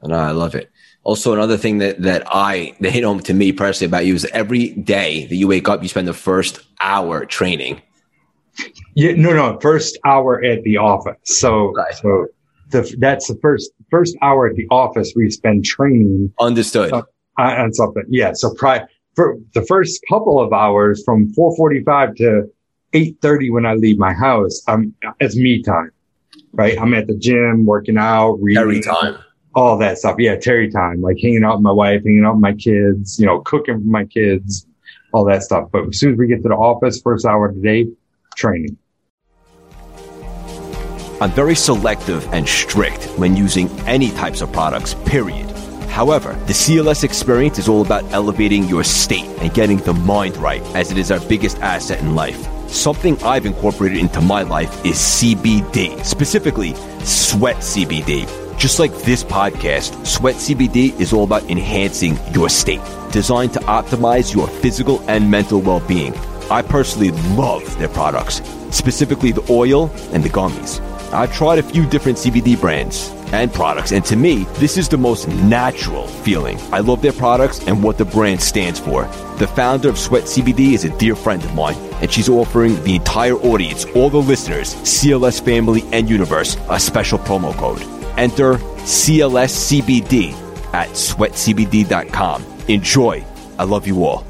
[0.00, 0.71] And I love it.
[1.04, 4.24] Also, another thing that, that I, that hit home to me personally about you is
[4.26, 7.82] every day that you wake up, you spend the first hour training.
[8.94, 11.16] Yeah, no, no, first hour at the office.
[11.24, 11.94] So, right.
[11.94, 12.26] so
[12.70, 16.32] the, that's the first, first hour at the office we spend training.
[16.38, 16.92] Understood.
[16.92, 17.02] Uh,
[17.36, 18.04] on something.
[18.08, 18.32] Yeah.
[18.34, 18.84] So pri-
[19.16, 22.52] for the first couple of hours from 445 to
[22.92, 25.90] 830 when I leave my house, I'm, it's me time,
[26.52, 26.78] right?
[26.78, 28.62] I'm at the gym, working out, reading.
[28.62, 29.16] Every time
[29.54, 30.16] all that stuff.
[30.18, 33.26] Yeah, Terry time, like hanging out with my wife, hanging out with my kids, you
[33.26, 34.66] know, cooking for my kids,
[35.12, 35.68] all that stuff.
[35.72, 37.88] But as soon as we get to the office, first hour of the day,
[38.36, 38.78] training.
[41.20, 45.48] I'm very selective and strict when using any types of products, period.
[45.88, 50.62] However, the CLS experience is all about elevating your state and getting the mind right,
[50.74, 52.48] as it is our biggest asset in life.
[52.68, 58.41] Something I've incorporated into my life is CBD, specifically sweat CBD.
[58.62, 64.32] Just like this podcast, Sweat CBD is all about enhancing your state, designed to optimize
[64.32, 66.14] your physical and mental well being.
[66.48, 70.80] I personally love their products, specifically the oil and the gummies.
[71.12, 74.96] I've tried a few different CBD brands and products, and to me, this is the
[74.96, 76.56] most natural feeling.
[76.70, 79.06] I love their products and what the brand stands for.
[79.38, 82.94] The founder of Sweat CBD is a dear friend of mine, and she's offering the
[82.94, 87.91] entire audience, all the listeners, CLS family and universe, a special promo code.
[88.16, 90.32] Enter CLSCBD
[90.72, 92.44] at sweatcbd.com.
[92.68, 93.24] Enjoy.
[93.58, 94.26] I love you all.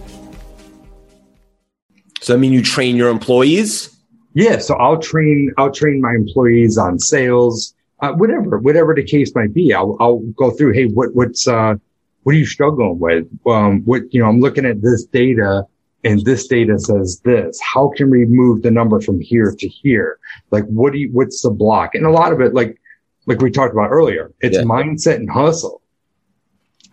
[2.21, 3.97] So I mean you train your employees?
[4.35, 9.35] Yeah, so I'll train I'll train my employees on sales, uh, whatever whatever the case
[9.35, 9.75] might be.
[9.75, 10.73] I'll I'll go through.
[10.73, 11.75] Hey, what what's uh
[12.23, 13.27] what are you struggling with?
[13.47, 15.67] Um, what you know, I'm looking at this data
[16.05, 17.61] and this data says this.
[17.61, 20.19] How can we move the number from here to here?
[20.51, 21.95] Like, what do you, what's the block?
[21.95, 22.81] And a lot of it, like,
[23.27, 24.33] like we talked about earlier.
[24.41, 24.65] It's yeah.
[24.65, 25.83] mindset and hustle.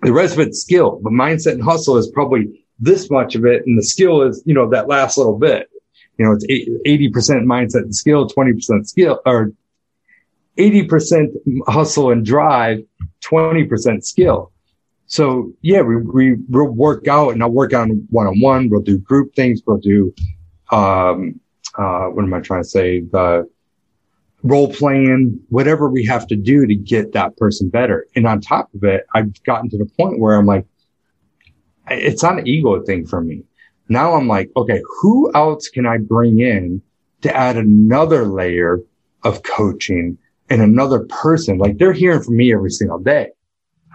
[0.01, 3.65] The rest of it's skill, but mindset and hustle is probably this much of it.
[3.65, 5.69] And the skill is, you know, that last little bit.
[6.17, 9.53] You know, it's 80% mindset and skill, 20% skill or
[10.57, 11.33] 80%
[11.67, 12.83] hustle and drive,
[13.23, 14.51] 20% skill.
[15.07, 18.69] So yeah, we, we will work out and I'll work on one on one.
[18.69, 19.61] We'll do group things.
[19.65, 20.13] We'll do,
[20.71, 21.39] um,
[21.77, 23.01] uh, what am I trying to say?
[23.01, 23.49] The,
[24.43, 28.07] role playing, whatever we have to do to get that person better.
[28.15, 30.65] And on top of it, I've gotten to the point where I'm like,
[31.89, 33.43] it's not an ego thing for me.
[33.89, 36.81] Now I'm like, okay, who else can I bring in
[37.21, 38.79] to add another layer
[39.23, 40.17] of coaching
[40.49, 41.57] and another person?
[41.57, 43.29] Like they're hearing from me every single day.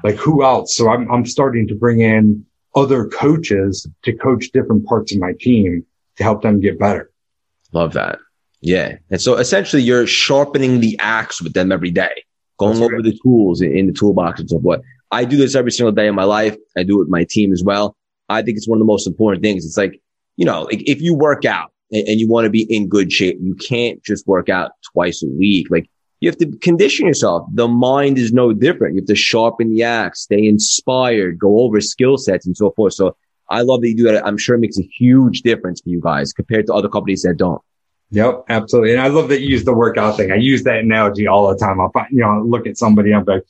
[0.02, 0.76] Like who else?
[0.76, 5.32] So I'm, I'm starting to bring in other coaches to coach different parts of my
[5.38, 7.10] team to help them get better.
[7.72, 8.18] Love that.
[8.64, 8.96] Yeah.
[9.10, 12.24] And so essentially you're sharpening the axe with them every day,
[12.58, 13.04] going That's over right.
[13.04, 14.80] the tools in, the toolbox and so forth.
[15.10, 16.56] I do this every single day in my life.
[16.76, 17.94] I do it with my team as well.
[18.30, 19.66] I think it's one of the most important things.
[19.66, 20.00] It's like,
[20.36, 23.12] you know, like if you work out and, and you want to be in good
[23.12, 25.66] shape, you can't just work out twice a week.
[25.70, 25.86] Like
[26.20, 27.46] you have to condition yourself.
[27.52, 28.94] The mind is no different.
[28.94, 32.94] You have to sharpen the axe, stay inspired, go over skill sets and so forth.
[32.94, 33.14] So
[33.50, 34.26] I love that you do that.
[34.26, 37.36] I'm sure it makes a huge difference for you guys compared to other companies that
[37.36, 37.60] don't.
[38.10, 38.92] Yep, absolutely.
[38.92, 40.30] And I love that you use the workout thing.
[40.30, 41.80] I use that analogy all the time.
[41.80, 43.42] I'll find, you know, look at somebody, I'm like,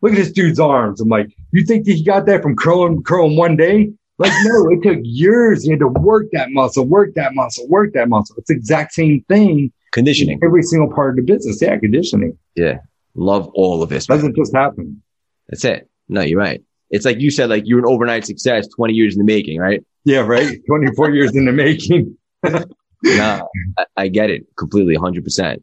[0.00, 1.00] look at this dude's arms.
[1.00, 3.92] I'm like, you think he got that from curling, curling one day?
[4.18, 5.64] Like, no, it took years.
[5.64, 8.36] He had to work that muscle, work that muscle, work that muscle.
[8.38, 9.72] It's the exact same thing.
[9.92, 10.40] Conditioning.
[10.44, 11.60] Every single part of the business.
[11.60, 12.38] Yeah, conditioning.
[12.54, 12.78] Yeah.
[13.14, 14.06] Love all of this.
[14.06, 15.02] Doesn't just happen.
[15.48, 15.88] That's it.
[16.08, 16.62] No, you're right.
[16.90, 19.84] It's like you said, like you're an overnight success, 20 years in the making, right?
[20.04, 20.60] Yeah, right.
[20.66, 22.16] 24 years in the making.
[23.02, 25.62] no, I, I get it completely, 100%.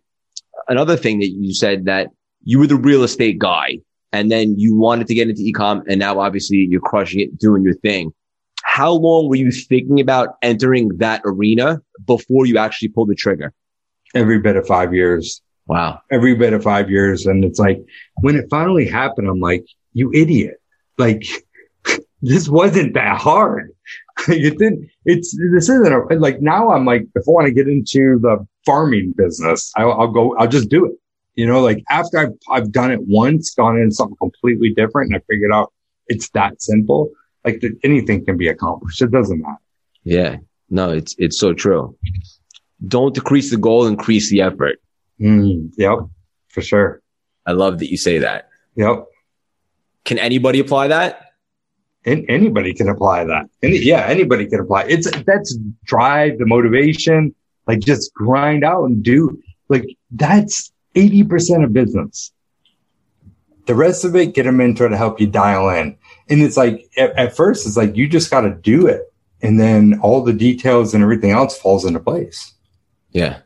[0.68, 2.10] Another thing that you said that
[2.44, 3.80] you were the real estate guy
[4.12, 7.64] and then you wanted to get into ecom and now obviously you're crushing it, doing
[7.64, 8.12] your thing.
[8.64, 13.54] How long were you thinking about entering that arena before you actually pulled the trigger?
[14.14, 15.42] Every bit of five years.
[15.68, 16.02] Wow.
[16.12, 17.26] Every bit of five years.
[17.26, 17.84] And it's like,
[18.22, 20.56] when it finally happened, I'm like, you idiot.
[20.98, 21.24] Like,
[22.22, 23.72] this wasn't that hard.
[24.34, 27.68] it didn't, it's, this isn't a, like now I'm like, if I want to get
[27.68, 30.94] into the farming business, I'll, I'll go, I'll just do it.
[31.36, 35.22] You know, like after I've, I've done it once, gone in something completely different and
[35.22, 35.72] I figured out
[36.08, 37.12] it's that simple.
[37.46, 39.02] Like the, anything can be accomplished.
[39.02, 39.58] It doesn't matter.
[40.04, 40.38] Yeah.
[40.70, 41.98] No, it's, it's so true.
[42.86, 44.82] Don't decrease the goal, increase the effort.
[45.20, 46.00] Mm, yep.
[46.50, 47.02] For sure.
[47.46, 48.50] I love that you say that.
[48.76, 49.06] Yep.
[50.06, 51.29] Can anybody apply that?
[52.06, 53.50] And anybody can apply that.
[53.62, 54.84] Yeah, anybody can apply.
[54.84, 57.36] It's that's drive, the motivation,
[57.68, 62.32] like just grind out and do like that's 80% of business.
[63.68, 65.96] The rest of it, get a mentor to help you dial in.
[66.30, 69.14] And it's like, at, at first, it's like, you just got to do it.
[69.42, 72.54] And then all the details and everything else falls into place.
[73.12, 73.40] Yeah.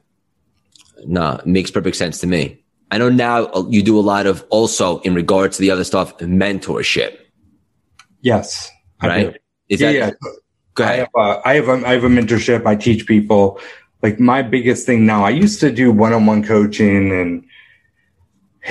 [1.06, 2.64] No, it makes perfect sense to me.
[2.90, 5.84] I know now uh, you do a lot of also in regards to the other
[5.84, 7.18] stuff, mentorship.
[8.24, 8.72] Yes.
[9.02, 9.38] Right.
[9.70, 10.30] Is yeah, that, yeah.
[10.74, 10.94] Go ahead.
[10.96, 12.66] I have, a, I have a, I have a mentorship.
[12.66, 13.60] I teach people
[14.02, 15.24] like my biggest thing now.
[15.24, 17.46] I used to do one-on-one coaching and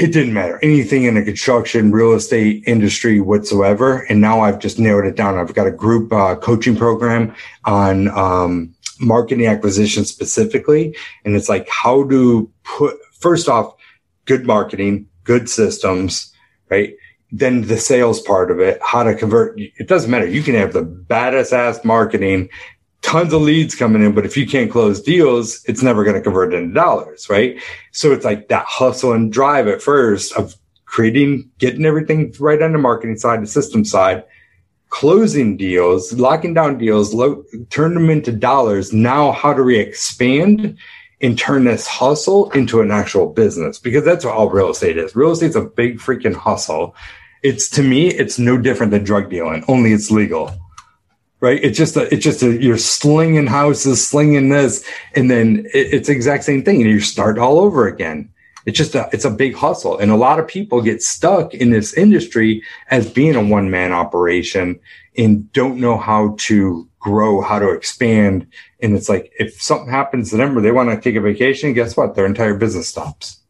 [0.01, 4.07] it didn't matter anything in the construction, real estate industry whatsoever.
[4.09, 5.39] And now I've just narrowed it down.
[5.39, 7.35] I've got a group uh, coaching program
[7.67, 10.97] on um, marketing acquisition specifically.
[11.25, 13.75] And it's like how to put, first off,
[14.25, 16.33] good marketing, good systems,
[16.71, 16.95] right?
[17.33, 19.59] Then the sales part of it, how to convert.
[19.59, 20.27] It doesn't matter.
[20.27, 22.51] You can have the baddest ass marketing,
[23.01, 26.23] tons of leads coming in, but if you can't close deals, it's never going to
[26.23, 27.61] convert into dollars, right?
[27.91, 32.73] So it's like that hustle and drive at first of creating, getting everything right on
[32.73, 34.23] the marketing side, the system side,
[34.91, 38.93] closing deals, locking down deals, lo- turn them into dollars.
[38.93, 40.77] Now, how do we expand
[41.23, 43.79] and turn this hustle into an actual business?
[43.79, 45.17] Because that's what all real estate is.
[45.17, 46.95] Real estate's a big freaking hustle.
[47.43, 50.55] It's to me, it's no different than drug dealing, only it's legal.
[51.41, 51.59] Right?
[51.63, 54.85] It's just a, it's just a, you're slinging houses, slinging this,
[55.17, 56.81] and then it, it's the exact same thing.
[56.81, 58.33] And you start all over again
[58.67, 61.71] it's just a it's a big hustle and a lot of people get stuck in
[61.71, 64.79] this industry as being a one man operation
[65.19, 68.47] and don't know how to grow how to expand
[68.81, 71.73] and it's like if something happens to them or they want to take a vacation
[71.73, 73.42] guess what their entire business stops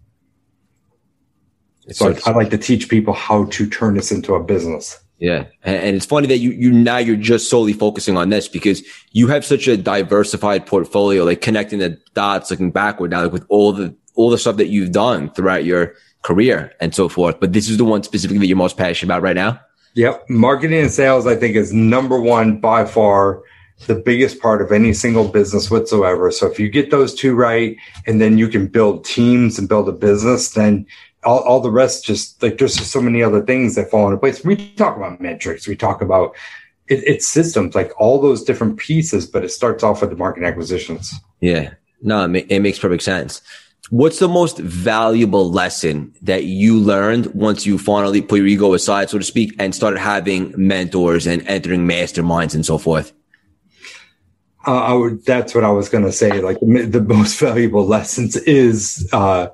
[1.92, 5.44] so, I, I like to teach people how to turn this into a business yeah.
[5.62, 9.28] And it's funny that you, you now you're just solely focusing on this because you
[9.28, 13.72] have such a diversified portfolio, like connecting the dots, looking backward now, like with all
[13.72, 17.38] the all the stuff that you've done throughout your career and so forth.
[17.38, 19.60] But this is the one specifically that you're most passionate about right now.
[19.94, 20.28] Yep.
[20.28, 23.42] Marketing and sales, I think, is number one by far
[23.86, 26.32] the biggest part of any single business whatsoever.
[26.32, 27.76] So if you get those two right
[28.08, 30.84] and then you can build teams and build a business, then
[31.24, 34.18] all, all the rest just like there's just so many other things that fall into
[34.18, 34.44] place.
[34.44, 36.34] We talk about metrics, we talk about
[36.88, 40.44] it, it's systems, like all those different pieces, but it starts off with the market
[40.44, 41.12] acquisitions.
[41.40, 41.74] Yeah.
[42.02, 43.40] No, it, it makes perfect sense.
[43.90, 49.10] What's the most valuable lesson that you learned once you finally put your ego aside,
[49.10, 53.12] so to speak, and started having mentors and entering masterminds and so forth?
[54.66, 56.40] Uh, I would, that's what I was going to say.
[56.40, 59.48] Like the, the, most valuable lessons is, uh,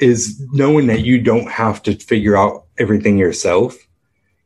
[0.00, 3.76] is knowing that you don't have to figure out everything yourself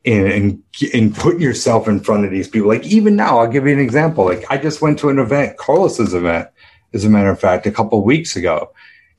[0.05, 0.63] and, and,
[0.93, 2.69] and putting yourself in front of these people.
[2.69, 4.25] Like even now, I'll give you an example.
[4.25, 6.49] Like I just went to an event, Carlos's event,
[6.93, 8.71] as a matter of fact, a couple of weeks ago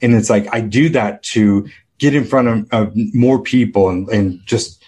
[0.01, 1.67] and it's like, I do that to
[1.97, 4.83] get in front of, of more people and, and just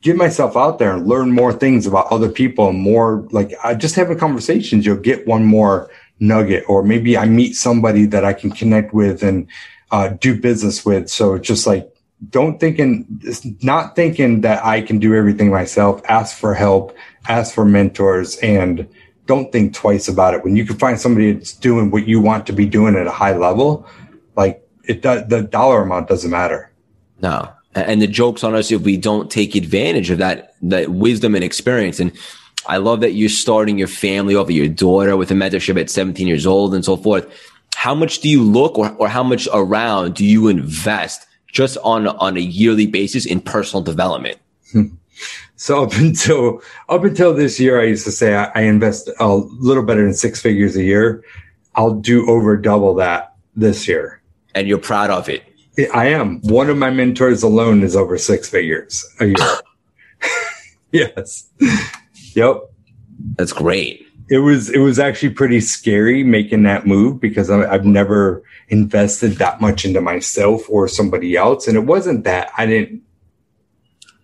[0.00, 3.74] get myself out there and learn more things about other people and more like I
[3.74, 8.32] just having conversations, you'll get one more nugget or maybe I meet somebody that I
[8.32, 9.48] can connect with and
[9.96, 11.08] uh, do business with.
[11.08, 11.90] So just like,
[12.28, 13.06] don't thinking,
[13.62, 16.94] not thinking that I can do everything myself, ask for help,
[17.28, 18.86] ask for mentors and
[19.24, 20.44] don't think twice about it.
[20.44, 23.10] When you can find somebody that's doing what you want to be doing at a
[23.10, 23.86] high level,
[24.36, 26.70] like it does, the dollar amount doesn't matter.
[27.22, 27.48] No.
[27.74, 31.44] And the joke's on us if we don't take advantage of that, that wisdom and
[31.44, 32.00] experience.
[32.00, 32.12] And
[32.66, 36.26] I love that you're starting your family over your daughter with a mentorship at 17
[36.26, 37.26] years old and so forth.
[37.76, 42.08] How much do you look or, or how much around do you invest just on,
[42.08, 44.38] on a yearly basis in personal development?
[45.58, 46.60] So up until
[46.90, 50.12] up until this year, I used to say I, I, invest a little better than
[50.12, 51.24] six figures a year.
[51.74, 54.20] I'll do over double that this year.
[54.54, 55.42] And you're proud of it.
[55.94, 56.40] I am.
[56.42, 59.58] One of my mentors alone is over six figures a year.
[60.92, 61.48] yes.
[62.34, 62.70] Yep.
[63.36, 64.05] That's great.
[64.28, 69.32] It was it was actually pretty scary making that move because I, I've never invested
[69.34, 73.02] that much into myself or somebody else, and it wasn't that I didn't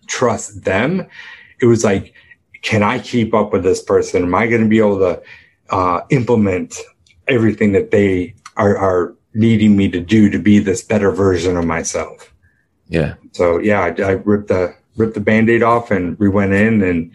[0.07, 1.07] trust them.
[1.61, 2.13] It was like,
[2.61, 4.23] can I keep up with this person?
[4.23, 5.21] Am I going to be able to
[5.69, 6.75] uh, implement
[7.27, 11.65] everything that they are, are needing me to do to be this better version of
[11.65, 12.33] myself?
[12.87, 13.15] Yeah.
[13.31, 17.11] So yeah, I, I ripped the ripped the band-aid off and we went in and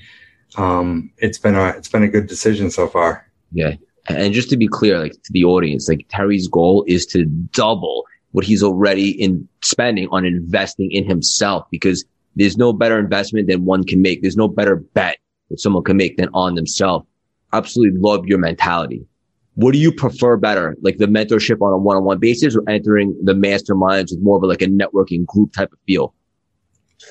[0.57, 3.27] um, it's been a it's been a good decision so far.
[3.53, 3.75] Yeah.
[4.09, 8.05] And just to be clear, like to the audience, like Terry's goal is to double
[8.33, 12.05] what he's already in spending on investing in himself because
[12.37, 14.23] there's no better investment than one can make.
[14.23, 15.19] There's no better bet
[15.51, 17.07] that someone can make than on themselves.
[17.53, 19.07] Absolutely love your mentality.
[19.55, 20.77] What do you prefer better?
[20.83, 24.47] Like the mentorship on a one-on-one basis or entering the masterminds with more of a,
[24.47, 26.15] like a networking group type of feel?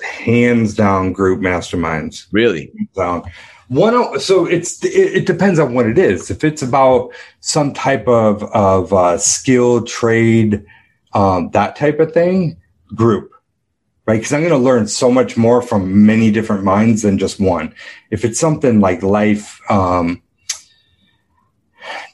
[0.01, 2.27] Hands down group masterminds.
[2.31, 2.71] Really?
[2.95, 3.23] Down.
[3.69, 6.31] One, so it's it, it, depends on what it is.
[6.31, 7.11] If it's about
[7.41, 10.65] some type of of uh, skill, trade,
[11.13, 12.57] um, that type of thing,
[12.95, 13.31] group
[14.07, 14.15] right?
[14.15, 17.75] Because I'm going to learn so much more from many different minds than just one.
[18.09, 20.23] If it's something like life, um,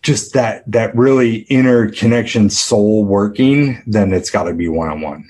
[0.02, 5.02] just that that really inner connection, soul working, then it's got to be one on
[5.02, 5.30] one.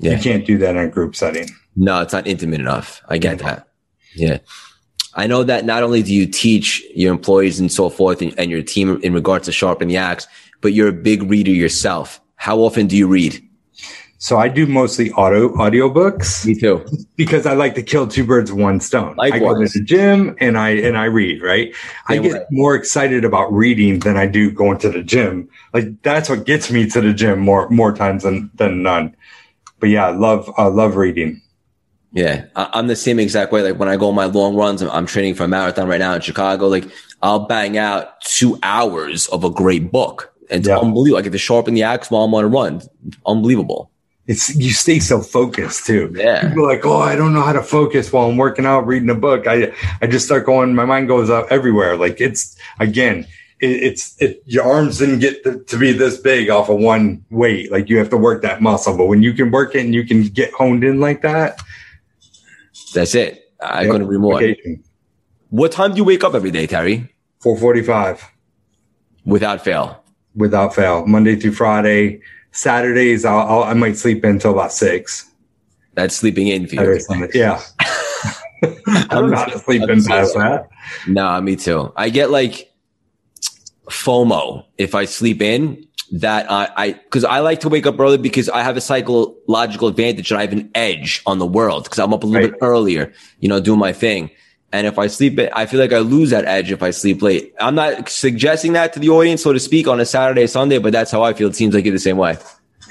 [0.00, 1.48] You can't do that in a group setting.
[1.76, 3.02] No, it's not intimate enough.
[3.08, 3.68] I get that.
[4.14, 4.38] Yeah.
[5.14, 8.50] I know that not only do you teach your employees and so forth and, and
[8.50, 10.26] your team in regards to sharpen the axe,
[10.60, 12.20] but you're a big reader yourself.
[12.36, 13.42] How often do you read?
[14.18, 16.44] So I do mostly audio audiobooks.
[16.46, 16.84] Me too.
[17.16, 19.14] Because I like to kill two birds with one stone.
[19.16, 19.42] Likewise.
[19.42, 21.74] I go to the gym and I and I read, right?
[22.08, 22.46] Same I get way.
[22.50, 25.50] more excited about reading than I do going to the gym.
[25.74, 29.14] Like that's what gets me to the gym more more times than than none.
[29.80, 31.40] But yeah, I love I love reading.
[32.12, 33.62] Yeah, I'm the same exact way.
[33.62, 36.00] Like when I go on my long runs, I'm, I'm training for a marathon right
[36.00, 36.66] now in Chicago.
[36.68, 36.84] Like
[37.22, 40.34] I'll bang out two hours of a great book.
[40.48, 40.78] It's yeah.
[40.78, 41.18] unbelievable.
[41.18, 42.82] I get to sharpen the axe while I'm on a run.
[43.24, 43.90] Unbelievable
[44.30, 46.12] it's you stay so focused too.
[46.16, 46.48] Yeah.
[46.48, 49.14] People like, oh, I don't know how to focus while I'm working out, reading a
[49.16, 49.48] book.
[49.48, 51.96] I I just start going, my mind goes out everywhere.
[51.96, 53.26] Like it's again,
[53.60, 57.24] it, it's it your arms didn't get to, to, be this big off of one
[57.30, 57.70] weight.
[57.70, 58.96] Like you have to work that muscle.
[58.96, 61.60] But when you can work it and you can get honed in like that,
[62.94, 63.52] that's it.
[63.62, 64.42] I couldn't agree more.
[65.50, 67.12] What time do you wake up every day, Terry?
[67.40, 68.24] Four forty five.
[69.24, 70.02] Without fail.
[70.34, 71.06] Without fail.
[71.06, 75.30] Monday through Friday Saturdays, I'll, I'll, i might sleep in until about six.
[75.94, 77.28] That's sleeping in for you.
[77.34, 77.60] Yeah.
[79.10, 80.68] I'm not sleeping past that.
[81.06, 81.92] No, me too.
[81.96, 82.69] I get like
[83.90, 88.18] FOMO if I sleep in that I, I, cause I like to wake up early
[88.18, 91.98] because I have a psychological advantage and I have an edge on the world because
[91.98, 92.52] I'm up a little right.
[92.52, 94.30] bit earlier, you know, doing my thing.
[94.72, 97.54] And if I sleep, I feel like I lose that edge if I sleep late.
[97.60, 100.92] I'm not suggesting that to the audience, so to speak, on a Saturday, Sunday, but
[100.92, 101.48] that's how I feel.
[101.48, 102.38] It seems like you're the same way.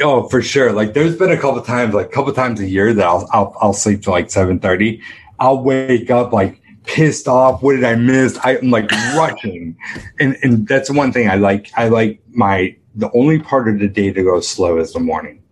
[0.02, 0.72] Oh, for sure.
[0.74, 3.56] Like there's been a couple times, like a couple times a year that I'll, I'll,
[3.62, 5.02] I'll sleep till like 730.
[5.40, 7.62] I'll wake up like pissed off.
[7.62, 8.40] What did I miss?
[8.44, 9.78] I'm like rushing.
[10.20, 11.70] And, and that's one thing I like.
[11.78, 15.44] I like my, the only part of the day to go slow is the morning.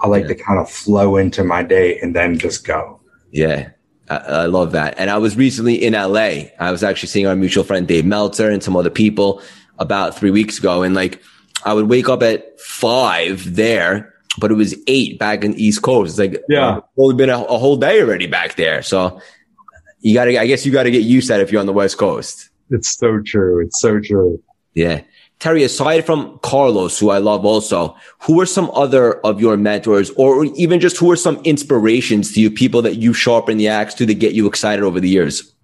[0.00, 0.28] I like yeah.
[0.28, 3.00] to kind of flow into my day and then just go.
[3.30, 3.70] Yeah.
[4.10, 4.94] I, love that.
[4.96, 6.48] And I was recently in LA.
[6.58, 9.42] I was actually seeing our mutual friend Dave Meltzer and some other people
[9.78, 10.82] about three weeks ago.
[10.82, 11.22] And like,
[11.66, 16.12] I would wake up at five there, but it was eight back in East Coast.
[16.12, 18.80] It's like, yeah, only been a, a whole day already back there.
[18.82, 19.20] So
[20.00, 21.98] you gotta, I guess you gotta get used to that if you're on the West
[21.98, 22.50] Coast.
[22.70, 23.60] It's so true.
[23.64, 24.42] It's so true.
[24.74, 25.02] Yeah.
[25.38, 30.10] Terry, aside from Carlos, who I love also, who are some other of your mentors
[30.16, 33.94] or even just who are some inspirations to you, people that you sharpen the axe
[33.94, 35.54] to that get you excited over the years?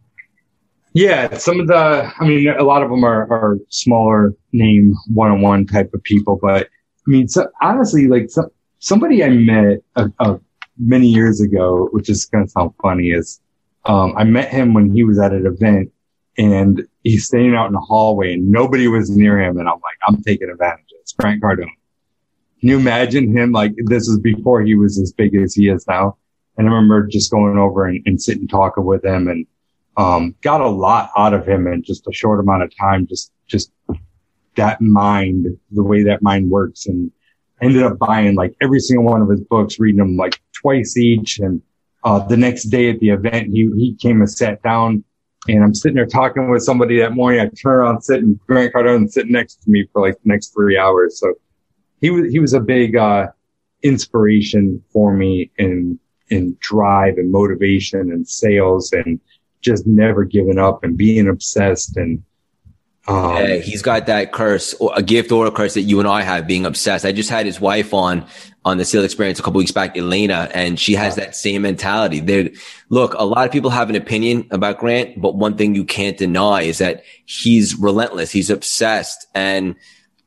[0.92, 5.66] Yeah, some of the, I mean, a lot of them are, are smaller name one-on-one
[5.66, 6.68] type of people, but
[7.06, 10.40] I mean, so honestly, like so, somebody I met a, a
[10.78, 13.40] many years ago, which is going to sound funny, is
[13.86, 15.92] um, I met him when he was at an event
[16.38, 19.58] and he's standing out in the hallway and nobody was near him.
[19.58, 21.12] And I'm like, I'm taking advantage of this.
[21.12, 21.70] Grant Cardone.
[22.60, 23.52] Can you imagine him?
[23.52, 26.16] Like this is before he was as big as he is now.
[26.56, 29.46] And I remember just going over and, and sitting talking with him and,
[29.96, 33.06] um, got a lot out of him in just a short amount of time.
[33.06, 33.70] Just, just
[34.56, 37.12] that mind, the way that mind works and
[37.60, 41.38] ended up buying like every single one of his books, reading them like twice each.
[41.38, 41.60] And,
[42.04, 45.04] uh, the next day at the event, he, he came and sat down
[45.48, 47.40] and I'm sitting there talking with somebody that morning.
[47.40, 50.78] I turn around, sitting Grant Cardone sitting next to me for like the next three
[50.78, 51.18] hours.
[51.18, 51.34] So
[52.00, 53.28] he was, he was a big, uh,
[53.82, 55.98] inspiration for me in,
[56.30, 59.20] in drive and motivation and sales and
[59.60, 62.22] just never giving up and being obsessed and,
[63.06, 66.22] um, yeah, he's got that curse, a gift or a curse that you and I
[66.22, 67.04] have being obsessed.
[67.04, 68.26] I just had his wife on
[68.64, 72.20] on the CLS Experience a couple weeks back, Elena, and she has that same mentality.
[72.20, 72.48] There,
[72.88, 76.16] look, a lot of people have an opinion about Grant, but one thing you can't
[76.16, 78.30] deny is that he's relentless.
[78.30, 79.74] He's obsessed and,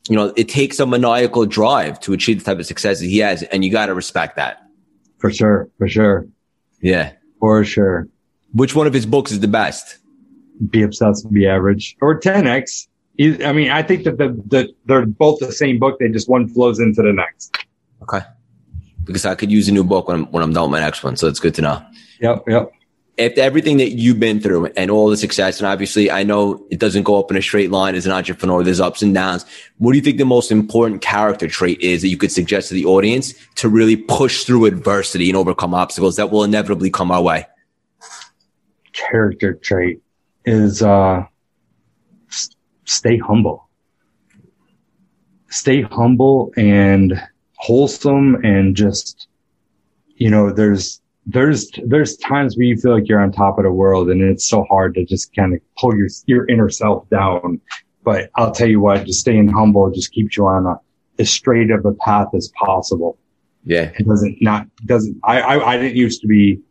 [0.08, 3.18] you know, it takes a maniacal drive to achieve the type of success that he
[3.20, 3.42] has.
[3.42, 4.62] And you got to respect that.
[5.18, 5.68] For sure.
[5.80, 6.28] For sure.
[6.80, 7.14] Yeah.
[7.40, 8.08] For sure.
[8.54, 9.98] Which one of his books is the best?
[10.70, 12.88] Be obsessed, be average or 10x.
[13.20, 16.00] I mean, I think that the, the, they're both the same book.
[16.00, 17.58] They just one flows into the next.
[18.04, 18.22] Okay.
[19.04, 21.04] Because I could use a new book when I'm, when I'm done with my next
[21.04, 21.16] one.
[21.16, 21.86] So it's good to know.
[22.20, 22.44] Yep.
[22.48, 22.72] Yep.
[23.20, 26.80] After everything that you've been through and all the success, and obviously I know it
[26.80, 28.64] doesn't go up in a straight line as an entrepreneur.
[28.64, 29.44] There's ups and downs.
[29.80, 32.76] What do you think the most important character trait is that you could suggest to
[32.76, 37.24] the audience to really push through adversity and overcome obstacles that will inevitably come our
[37.24, 37.48] way?
[38.94, 40.02] Character trait
[40.48, 41.24] is, uh,
[42.86, 43.68] stay humble.
[45.50, 47.22] Stay humble and
[47.56, 49.28] wholesome and just,
[50.16, 53.72] you know, there's, there's, there's times where you feel like you're on top of the
[53.72, 57.60] world and it's so hard to just kind of pull your, your inner self down.
[58.04, 60.80] But I'll tell you what, just staying humble just keeps you on a,
[61.20, 63.18] as straight of a path as possible.
[63.66, 63.92] Yeah.
[64.00, 66.62] It doesn't not, doesn't, I, I, I didn't used to be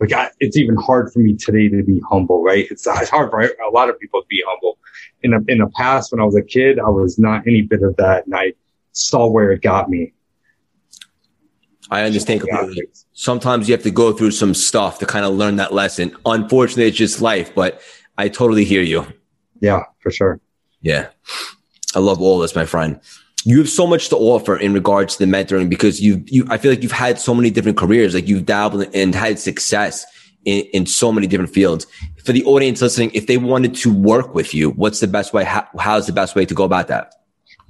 [0.00, 2.66] like, I, it's even hard for me today to be humble, right?
[2.70, 4.78] It's, it's hard for a lot of people to be humble.
[5.22, 7.82] In the, in the past, when I was a kid, I was not any bit
[7.82, 8.24] of that.
[8.26, 8.54] And I
[8.92, 10.12] saw where it got me.
[11.90, 12.84] I understand completely.
[13.12, 16.16] Sometimes you have to go through some stuff to kind of learn that lesson.
[16.24, 17.82] Unfortunately, it's just life, but
[18.16, 19.06] I totally hear you.
[19.60, 20.40] Yeah, for sure.
[20.80, 21.08] Yeah.
[21.94, 23.00] I love all this, my friend.
[23.44, 26.58] You have so much to offer in regards to the mentoring because you, you, I
[26.58, 28.14] feel like you've had so many different careers.
[28.14, 30.04] Like you've dabbled and had success
[30.44, 31.86] in, in so many different fields.
[32.22, 35.44] For the audience listening, if they wanted to work with you, what's the best way?
[35.44, 37.14] How, how's the best way to go about that?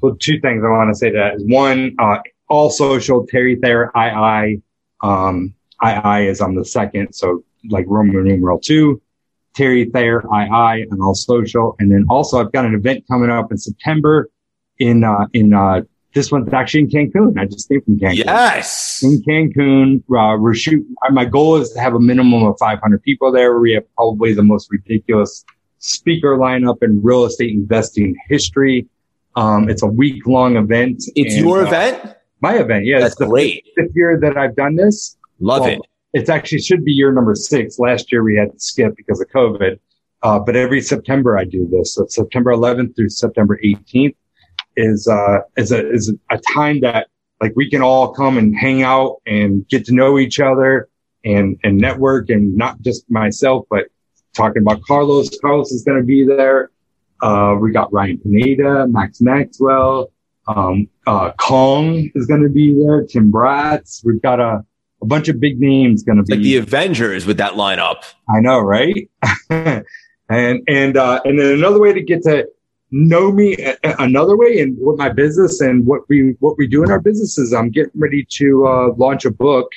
[0.00, 2.18] Well, two things I want to say to that is one, uh,
[2.48, 4.62] all social, Terry Thayer, II.
[5.02, 5.54] Um,
[5.84, 7.12] II is on the second.
[7.12, 9.00] So like Roman numeral two,
[9.54, 11.76] Terry Thayer, II, and all social.
[11.78, 14.28] And then also I've got an event coming up in September
[14.80, 15.82] in, uh, in, uh,
[16.14, 17.38] this one's actually in Cancun.
[17.38, 18.24] I just came from Cancun.
[18.24, 19.00] Yes.
[19.02, 20.92] In Cancun, uh, we're shooting.
[21.10, 23.58] My goal is to have a minimum of 500 people there.
[23.60, 25.44] We have probably the most ridiculous
[25.78, 28.88] speaker lineup in real estate investing history.
[29.36, 31.04] Um, it's a week long event.
[31.14, 32.16] It's and, your uh, event?
[32.40, 33.00] My event, yeah.
[33.00, 33.64] That's it's the great.
[33.76, 35.16] Fifth year that I've done this.
[35.38, 35.80] Love well, it.
[36.12, 37.78] It's actually should be year number six.
[37.78, 39.78] Last year we had to skip because of COVID.
[40.22, 41.94] Uh, but every September I do this.
[41.94, 44.16] So September 11th through September 18th
[44.76, 47.08] is, uh, is a, is a time that
[47.40, 50.88] like we can all come and hang out and get to know each other
[51.24, 53.86] and, and network and not just myself, but
[54.34, 55.30] talking about Carlos.
[55.40, 56.70] Carlos is going to be there.
[57.22, 60.10] Uh, we got Ryan Pineda, Max Maxwell,
[60.48, 63.04] um, uh, Kong is going to be there.
[63.04, 64.04] Tim Bratz.
[64.04, 64.64] We've got a,
[65.02, 68.04] a bunch of big names going to be like the Avengers with that lineup.
[68.28, 69.08] I know, right?
[69.50, 69.84] and
[70.28, 72.48] and uh, and then another way to get to
[72.90, 73.56] know me
[73.98, 77.38] another way and what my business and what we what we do in our business
[77.38, 79.70] is I'm getting ready to uh, launch a book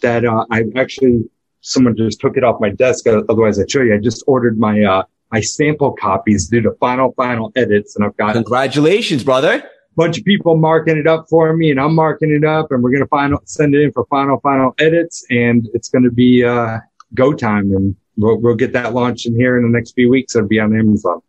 [0.00, 1.24] that uh, I actually
[1.60, 3.06] someone just took it off my desk.
[3.06, 3.94] Otherwise, I'd show you.
[3.94, 8.16] I just ordered my uh, my sample copies, did the final final edits, and I've
[8.16, 9.68] got congratulations, brother
[9.98, 12.92] bunch of people marking it up for me and I'm marking it up and we're
[12.92, 16.44] going to final send it in for final, final edits and it's going to be,
[16.44, 16.78] uh,
[17.14, 20.36] go time and we'll, we'll get that launched in here in the next few weeks.
[20.36, 21.20] It'll be on Amazon.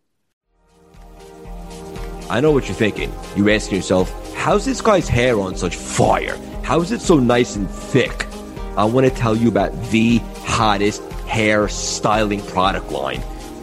[2.30, 3.12] I know what you're thinking.
[3.34, 6.38] You're asking yourself, how's this guy's hair on such fire?
[6.62, 8.28] How is it so nice and thick?
[8.76, 13.20] I want to tell you about the hottest hair styling product line.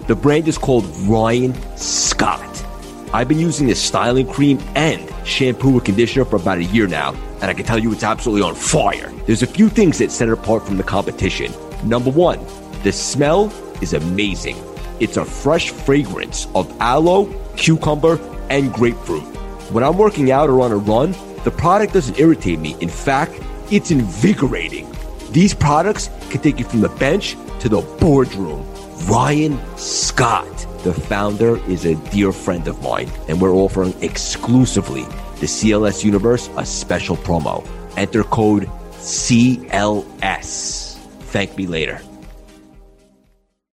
[0.08, 2.66] The brand is called Ryan Scott.
[3.14, 7.14] I've been using this styling cream and shampoo and conditioner for about a year now,
[7.42, 9.10] and I can tell you it's absolutely on fire.
[9.28, 11.54] There's a few things that set it apart from the competition.
[11.86, 12.46] Number one,
[12.84, 13.46] the smell
[13.82, 14.58] is amazing.
[15.00, 19.24] It's a fresh fragrance of aloe, cucumber, and grapefruit.
[19.72, 22.76] When I'm working out or on a run, the product doesn't irritate me.
[22.80, 23.34] In fact,
[23.72, 24.90] it's invigorating.
[25.32, 28.66] These products can take you from the bench to the boardroom.
[29.08, 30.46] Ryan Scott,
[30.84, 35.04] the founder, is a dear friend of mine, and we're offering exclusively
[35.40, 37.66] the CLS Universe a special promo.
[37.96, 40.98] Enter code CLS.
[41.32, 42.02] Thank me later.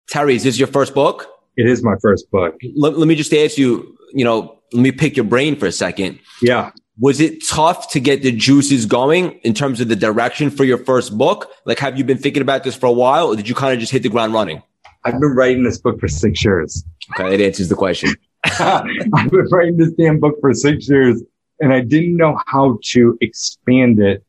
[0.10, 1.28] Terry, is this your first book?
[1.56, 2.56] It is my first book.
[2.76, 5.72] Let, let me just ask you, you know, let me pick your brain for a
[5.72, 6.20] second.
[6.42, 6.72] Yeah.
[7.00, 10.78] Was it tough to get the juices going in terms of the direction for your
[10.78, 11.52] first book?
[11.66, 13.80] Like, have you been thinking about this for a while or did you kind of
[13.80, 14.62] just hit the ground running?
[15.04, 16.84] I've been writing this book for six years.
[17.12, 18.14] Okay, that answers the question.
[18.44, 21.22] I've been writing this damn book for six years
[21.60, 24.24] and I didn't know how to expand it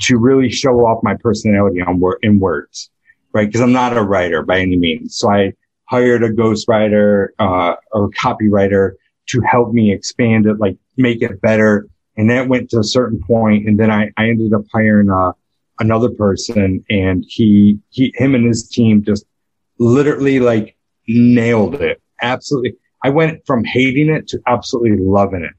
[0.00, 2.90] to really show off my personality on word in words,
[3.32, 3.46] right?
[3.46, 5.16] Because I'm not a writer by any means.
[5.16, 5.54] So I
[5.86, 8.92] hired a ghostwriter uh, or copywriter
[9.26, 11.88] to help me expand it, like make it better.
[12.16, 15.32] And that went to a certain point, and then I, I ended up hiring uh,
[15.80, 19.24] another person, and he he him and his team just
[19.78, 20.76] literally like
[21.08, 22.00] nailed it.
[22.22, 25.54] Absolutely, I went from hating it to absolutely loving it,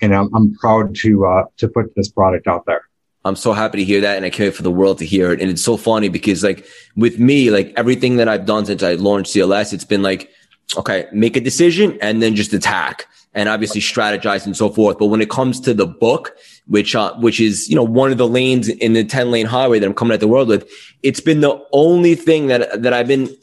[0.00, 2.82] and I'm I'm proud to uh, to put this product out there.
[3.24, 4.16] I'm so happy to hear that.
[4.16, 5.40] And I can't wait for the world to hear it.
[5.40, 8.94] And it's so funny because like with me, like everything that I've done since I
[8.94, 10.30] launched CLS, it's been like,
[10.76, 14.98] okay, make a decision and then just attack and obviously strategize and so forth.
[14.98, 16.36] But when it comes to the book,
[16.66, 19.78] which, uh, which is, you know, one of the lanes in the 10 lane highway
[19.78, 20.70] that I'm coming at the world with,
[21.02, 23.34] it's been the only thing that, that I've been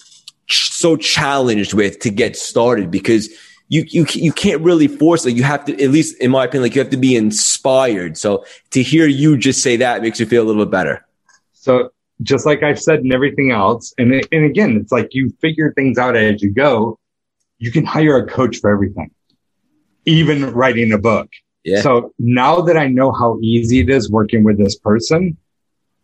[0.48, 3.30] so challenged with to get started because
[3.70, 6.64] you you you can't really force like you have to at least in my opinion
[6.64, 8.18] like you have to be inspired.
[8.18, 11.06] So to hear you just say that makes you feel a little bit better.
[11.54, 11.92] So
[12.22, 15.98] just like I've said and everything else, and and again, it's like you figure things
[15.98, 17.00] out as you go.
[17.60, 19.12] You can hire a coach for everything,
[20.06, 21.30] even writing a book.
[21.64, 21.82] Yeah.
[21.82, 25.38] So now that I know how easy it is working with this person,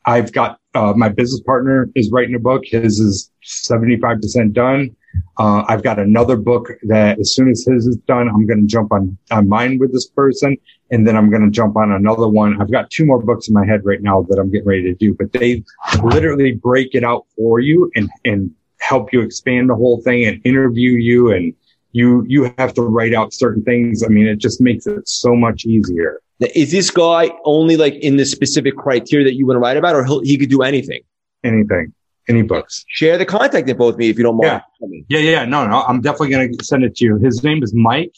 [0.05, 2.63] I've got uh, my business partner is writing a book.
[2.65, 4.95] His is 75% done.
[5.37, 8.67] Uh, I've got another book that as soon as his is done, I'm going to
[8.67, 10.57] jump on, on mine with this person.
[10.91, 12.61] And then I'm going to jump on another one.
[12.61, 14.93] I've got two more books in my head right now that I'm getting ready to
[14.93, 15.63] do, but they
[16.03, 20.41] literally break it out for you and, and help you expand the whole thing and
[20.45, 21.31] interview you.
[21.31, 21.53] And
[21.91, 24.03] you, you have to write out certain things.
[24.03, 26.21] I mean, it just makes it so much easier.
[26.53, 29.95] Is this guy only like in the specific criteria that you want to write about,
[29.95, 31.01] or he could do anything?
[31.43, 31.93] Anything
[32.27, 32.83] any books.
[32.87, 34.61] Share the contact info with me if you don't mind.
[34.81, 35.45] Yeah, yeah, yeah.
[35.45, 37.17] No, no, I'm definitely going to send it to you.
[37.17, 38.15] His name is Mike.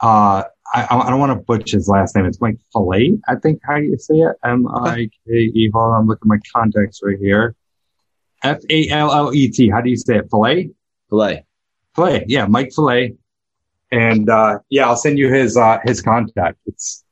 [0.00, 2.26] Uh, I, I don't want to butcher his last name.
[2.26, 4.36] It's Mike Fillet, I think how you say it.
[4.44, 5.70] M I K E.
[5.72, 7.54] Hold on, I'm looking at my contacts right here.
[8.44, 9.68] F A L L E T.
[9.70, 10.30] How do you say it?
[10.30, 10.70] Fillet?
[11.08, 11.44] Fillet.
[11.96, 12.24] Fillet.
[12.28, 13.16] Yeah, Mike Fillet.
[13.90, 16.58] And uh, yeah, I'll send you his uh, his contact.
[16.66, 17.04] It's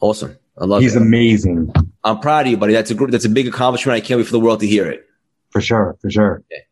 [0.00, 0.36] awesome.
[0.58, 0.84] I love it.
[0.84, 1.72] He's amazing.
[2.02, 2.72] I'm proud of you, buddy.
[2.72, 3.10] That's a group.
[3.10, 3.96] That's a big accomplishment.
[3.96, 5.06] I can't wait for the world to hear it.
[5.50, 5.96] For sure.
[6.00, 6.42] For sure.
[6.52, 6.62] Okay.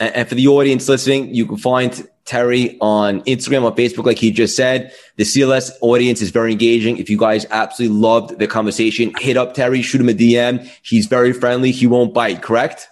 [0.00, 4.18] And, and for the audience listening, you can find Terry on Instagram, on Facebook, like
[4.18, 4.92] he just said.
[5.16, 6.98] The CLS audience is very engaging.
[6.98, 10.70] If you guys absolutely loved the conversation, hit up Terry, shoot him a DM.
[10.82, 11.72] He's very friendly.
[11.72, 12.86] He won't bite, correct?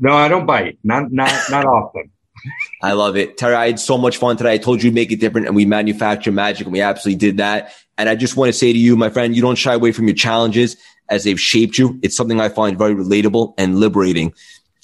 [0.00, 0.78] No, I don't bite.
[0.82, 2.10] Not, not, not often.
[2.82, 3.36] I love it.
[3.36, 4.54] Terry, I had so much fun today.
[4.54, 7.36] I told you to make it different and we manufacture magic and we absolutely did
[7.36, 7.74] that.
[7.98, 10.06] And I just want to say to you, my friend, you don't shy away from
[10.06, 10.76] your challenges
[11.10, 11.98] as they've shaped you.
[12.02, 14.32] It's something I find very relatable and liberating.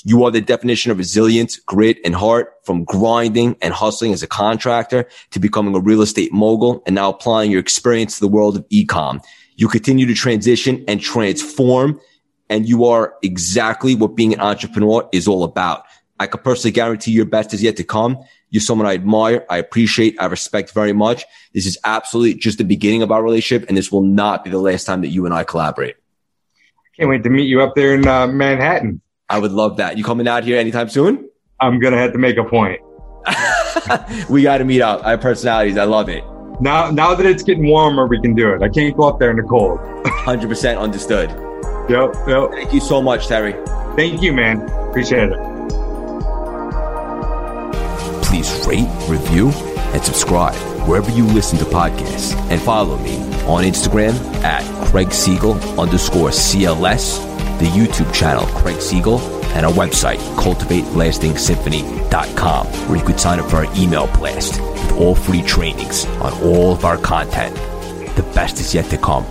[0.05, 4.27] You are the definition of resilience, grit, and heart from grinding and hustling as a
[4.27, 8.57] contractor to becoming a real estate mogul and now applying your experience to the world
[8.57, 9.25] of ecom.
[9.57, 12.01] You continue to transition and transform
[12.51, 15.85] and you are exactly what being an entrepreneur is all about.
[16.21, 18.19] I can personally guarantee your best is yet to come.
[18.51, 21.25] You're someone I admire, I appreciate, I respect very much.
[21.53, 24.59] This is absolutely just the beginning of our relationship, and this will not be the
[24.59, 25.97] last time that you and I collaborate.
[26.97, 29.01] Can't wait to meet you up there in uh, Manhattan.
[29.29, 29.97] I would love that.
[29.97, 31.29] You coming out here anytime soon?
[31.61, 32.81] I'm gonna have to make a point.
[34.29, 35.03] we got to meet up.
[35.05, 35.79] I have personalities.
[35.79, 36.23] I love it.
[36.61, 38.63] Now, now that it's getting warmer, we can do it.
[38.63, 39.81] I can't go up there in the cold.
[40.07, 41.31] Hundred percent understood.
[41.89, 42.51] Yep, yep.
[42.53, 43.55] Thank you so much, Terry.
[43.97, 44.61] Thank you, man.
[44.89, 45.39] Appreciate it.
[48.23, 50.55] Please rate, review, and subscribe
[50.89, 53.17] wherever you listen to podcasts, and follow me
[53.47, 54.15] on Instagram
[54.45, 59.21] at Craig Siegel underscore CLS, the YouTube channel Craig Siegel,
[59.55, 65.15] and our website, cultivatelastingsymphony.com, where you could sign up for our email blast with all
[65.15, 67.55] free trainings on all of our content.
[68.17, 69.25] The best is yet to come.